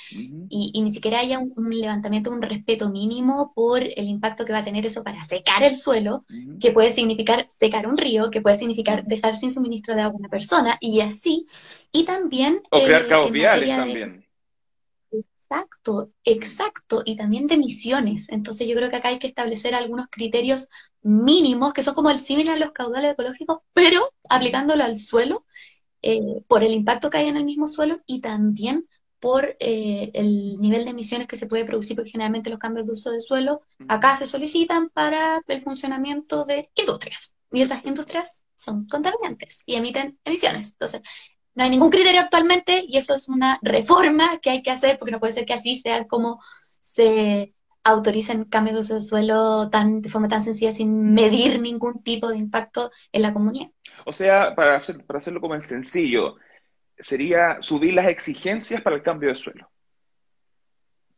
y, 0.50 0.80
ni 0.80 0.92
siquiera 0.92 1.20
haya 1.20 1.40
un, 1.40 1.70
levantamiento, 1.70 2.30
un 2.30 2.44
respeto 2.44 2.92
mínimo 2.92 3.52
por 3.56 3.82
el 3.82 4.08
impacto 4.08 4.46
que 4.46 4.54
va 4.54 4.60
a 4.60 4.64
tener 4.64 4.86
eso 4.86 5.04
para 5.04 5.24
secar 5.24 5.64
el 5.64 5.78
suelo, 5.78 6.26
que 6.60 6.72
puede 6.72 6.92
significar 6.92 7.48
secar 7.50 7.88
un 7.88 7.98
río, 7.98 8.30
que 8.30 8.42
puede 8.42 8.56
significar 8.56 9.04
dejar 9.06 9.36
sin 9.36 9.52
suministro 9.52 9.96
de 9.96 10.02
agua 10.02 10.18
a 10.18 10.20
una 10.20 10.30
persona, 10.30 10.78
y 10.80 11.02
así, 11.02 11.48
y 11.92 12.04
también... 12.04 12.62
O 12.70 12.84
crear 12.84 13.06
eh, 13.10 13.32
viales 13.32 13.68
también. 13.68 14.31
Exacto, 15.52 16.12
exacto, 16.24 17.02
y 17.06 17.18
también 17.18 17.46
de 17.46 17.56
emisiones. 17.56 18.30
Entonces 18.30 18.68
yo 18.70 18.76
creo 18.76 18.90
que 18.90 18.96
acá 18.96 19.10
hay 19.10 19.20
que 19.20 19.28
establecer 19.28 19.76
algunos 19.76 20.08
criterios 20.10 20.70
mínimos 21.02 21.74
que 21.74 21.84
son 21.84 21.94
como 21.94 22.10
el 22.10 22.20
similar 22.20 22.56
a 22.56 22.60
los 22.60 22.72
caudales 22.72 23.12
ecológicos, 23.14 23.60
pero 23.74 24.02
aplicándolo 24.30 24.84
al 24.86 24.96
suelo 24.96 25.46
eh, 26.02 26.44
por 26.48 26.64
el 26.64 26.72
impacto 26.74 27.10
que 27.10 27.18
hay 27.18 27.28
en 27.30 27.38
el 27.38 27.44
mismo 27.46 27.68
suelo 27.68 28.00
y 28.06 28.22
también 28.22 28.88
por 29.20 29.58
eh, 29.60 30.12
el 30.14 30.56
nivel 30.62 30.86
de 30.86 30.92
emisiones 30.92 31.28
que 31.28 31.36
se 31.38 31.48
puede 31.48 31.66
producir, 31.66 31.98
porque 31.98 32.12
generalmente 32.12 32.50
los 32.50 32.60
cambios 32.60 32.88
de 32.88 32.94
uso 32.94 33.12
de 33.12 33.20
suelo 33.20 33.62
acá 33.90 34.16
se 34.16 34.28
solicitan 34.28 34.90
para 34.90 35.42
el 35.48 35.62
funcionamiento 35.62 36.46
de 36.46 36.70
industrias. 36.76 37.34
Y 37.52 37.62
esas 37.62 37.86
industrias 37.86 38.44
son 38.56 38.88
contaminantes 38.88 39.60
y 39.66 39.76
emiten 39.76 40.18
emisiones. 40.24 40.72
Entonces, 40.72 41.02
no 41.56 41.64
hay 41.64 41.70
ningún 41.70 41.90
criterio 41.90 42.22
actualmente 42.22 42.84
y 42.88 42.98
eso 42.98 43.16
es 43.16 43.28
una 43.28 43.60
reforma 43.62 44.40
que 44.40 44.50
hay 44.50 44.62
que 44.62 44.72
hacer 44.72 44.98
porque 44.98 45.12
no 45.12 45.20
puede 45.20 45.34
ser 45.34 45.46
que 45.46 45.54
así 45.54 45.78
sea 45.78 46.08
como 46.08 46.40
se 46.80 47.54
autoricen 47.84 48.46
cambios 48.46 48.76
de 48.76 48.82
uso 48.82 48.94
de 48.96 49.02
suelo 49.02 49.70
tan, 49.70 50.02
de 50.02 50.10
forma 50.10 50.28
tan 50.28 50.42
sencilla 50.42 50.72
sin 50.72 51.14
medir 51.14 51.60
ningún 51.60 52.04
tipo 52.04 52.30
de 52.30 52.38
impacto 52.38 52.92
en 53.12 53.22
la 53.24 53.34
comunidad. 53.34 53.68
O 54.06 54.14
sea, 54.14 54.56
para, 54.56 54.76
hacer, 54.78 55.04
para 55.06 55.20
hacerlo 55.20 55.42
como 55.42 55.56
en 55.56 55.62
sencillo, 55.62 56.36
sería 56.98 57.58
subir 57.62 57.94
las 57.94 58.08
exigencias 58.08 58.82
para 58.82 58.96
el 58.96 59.02
cambio 59.02 59.30
de 59.30 59.36
suelo. 59.36 59.70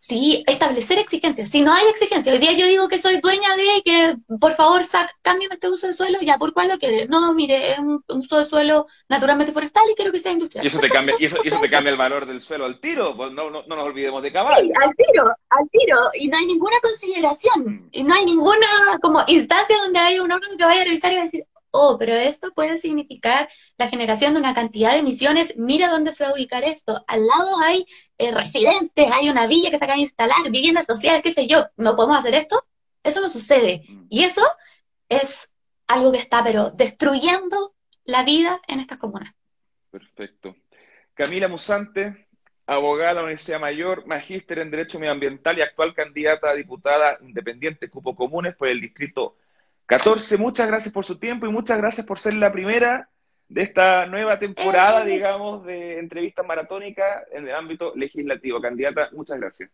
Sí, 0.06 0.44
establecer 0.48 1.00
exigencias. 1.00 1.48
Si 1.48 1.62
no 1.62 1.72
hay 1.72 1.88
exigencias, 1.88 2.36
hoy 2.36 2.42
día 2.42 2.52
yo 2.52 2.66
digo 2.66 2.90
que 2.90 2.98
soy 2.98 3.22
dueña 3.22 3.56
de 3.56 3.82
que, 3.86 4.18
por 4.38 4.54
favor, 4.54 4.84
sac, 4.84 5.10
cámbiame 5.22 5.54
este 5.54 5.70
uso 5.70 5.88
de 5.88 5.94
suelo, 5.94 6.20
ya, 6.22 6.38
¿por 6.38 6.52
cuál 6.52 6.68
lo 6.68 6.78
quieres? 6.78 7.08
No, 7.08 7.34
mire, 7.34 7.72
es 7.72 7.80
un, 7.80 8.04
uso 8.10 8.38
de 8.38 8.44
suelo 8.44 8.86
naturalmente 9.08 9.54
forestal 9.54 9.86
y 9.90 9.96
quiero 9.96 10.12
que 10.12 10.20
sea 10.20 10.34
industrial. 10.34 10.66
Y 10.66 10.68
eso, 10.68 10.80
te 10.80 10.90
cambia, 10.90 11.16
y 11.18 11.26
eso, 11.28 11.38
te 11.42 11.70
cambia 11.70 11.92
el 11.92 11.98
valor 11.98 12.26
del 12.26 12.42
suelo 12.42 12.66
al 12.66 12.82
tiro, 12.82 13.16
pues 13.16 13.32
no, 13.32 13.50
no, 13.50 13.64
no 13.66 13.76
nos 13.78 13.86
olvidemos 13.86 14.22
de 14.22 14.34
cabal. 14.34 14.62
Sí, 14.62 14.74
al 14.76 14.94
tiro, 14.94 15.24
al 15.50 15.70
tiro, 15.70 15.98
y 16.16 16.28
no 16.28 16.38
hay 16.38 16.48
ninguna 16.48 16.76
consideración, 16.82 17.64
mm. 17.64 17.90
y 17.94 18.04
no 18.04 18.14
hay 18.14 18.26
ninguna 18.26 18.68
como 19.02 19.24
instancia 19.28 19.78
donde 19.78 20.00
haya 20.00 20.22
un 20.22 20.34
órgano 20.34 20.58
que 20.58 20.66
vaya 20.66 20.82
a 20.82 20.84
revisar 20.84 21.14
y 21.14 21.16
va 21.16 21.22
a 21.22 21.24
decir, 21.24 21.46
oh, 21.74 21.98
pero 21.98 22.14
esto 22.14 22.54
puede 22.54 22.78
significar 22.78 23.50
la 23.78 23.88
generación 23.88 24.34
de 24.34 24.40
una 24.40 24.54
cantidad 24.54 24.92
de 24.92 25.00
emisiones, 25.00 25.58
mira 25.58 25.90
dónde 25.90 26.12
se 26.12 26.24
va 26.24 26.30
a 26.30 26.34
ubicar 26.34 26.64
esto. 26.64 27.04
Al 27.08 27.26
lado 27.26 27.60
hay 27.64 27.86
eh, 28.20 28.32
residentes, 28.32 29.12
hay 29.12 29.30
una 29.30 29.48
villa 29.48 29.72
que 29.72 29.80
se 29.80 29.84
acaba 29.84 29.96
de 29.96 30.04
instalar, 30.04 30.50
vivienda 30.52 30.84
social, 30.84 31.22
qué 31.22 31.32
sé 31.32 31.48
yo, 31.48 31.66
¿no 31.76 31.96
podemos 31.96 32.20
hacer 32.20 32.36
esto? 32.36 32.64
Eso 33.04 33.22
no 33.22 33.28
sucede. 33.28 33.84
Y 34.10 34.24
eso 34.24 34.44
es 35.10 35.52
algo 35.88 36.12
que 36.12 36.20
está, 36.20 36.44
pero 36.44 36.70
destruyendo 36.70 37.74
la 38.06 38.24
vida 38.24 38.62
en 38.68 38.80
estas 38.80 39.00
comunas. 39.00 39.34
Perfecto. 39.90 40.56
Camila 41.16 41.48
Musante, 41.48 42.28
abogada 42.68 43.10
de 43.10 43.16
la 43.16 43.24
Universidad 43.24 43.60
Mayor, 43.60 44.06
magíster 44.06 44.60
en 44.60 44.70
Derecho 44.70 45.00
Medioambiental 45.00 45.58
y 45.58 45.62
actual 45.62 45.96
candidata 45.96 46.52
a 46.52 46.54
diputada 46.54 47.18
independiente 47.22 47.90
Cupo 47.90 48.16
Comunes 48.16 48.56
por 48.56 48.68
el 48.68 48.80
Distrito 48.80 49.38
14, 49.86 50.38
muchas 50.38 50.68
gracias 50.68 50.94
por 50.94 51.06
su 51.06 51.20
tiempo 51.20 51.46
y 51.46 51.52
muchas 51.52 51.78
gracias 51.78 52.06
por 52.06 52.20
ser 52.20 52.34
la 52.36 52.52
primera 52.52 53.10
de 53.50 53.64
esta 53.64 54.06
nueva 54.08 54.40
temporada, 54.40 55.04
eh. 55.04 55.10
digamos, 55.10 55.64
de 55.66 56.00
entrevistas 56.00 56.46
maratónicas 56.46 57.24
en 57.32 57.48
el 57.48 57.56
ámbito 57.56 57.94
legislativo. 57.96 58.62
Candidata, 58.62 59.10
muchas 59.14 59.40
gracias. 59.40 59.70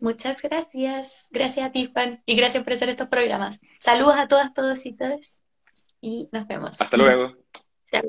Muchas 0.00 0.40
gracias. 0.42 1.26
Gracias 1.30 1.66
a 1.66 1.72
ti, 1.72 1.90
Juan, 1.92 2.10
y 2.24 2.36
gracias 2.36 2.62
por 2.62 2.72
hacer 2.72 2.88
estos 2.88 3.08
programas. 3.08 3.60
Saludos 3.78 4.16
a 4.16 4.28
todas, 4.28 4.54
todos 4.54 4.86
y 4.86 4.92
todas. 4.92 5.40
Y 6.00 6.28
nos 6.32 6.46
vemos. 6.46 6.80
Hasta 6.80 6.96
luego. 6.96 7.36
Chao. 7.90 8.02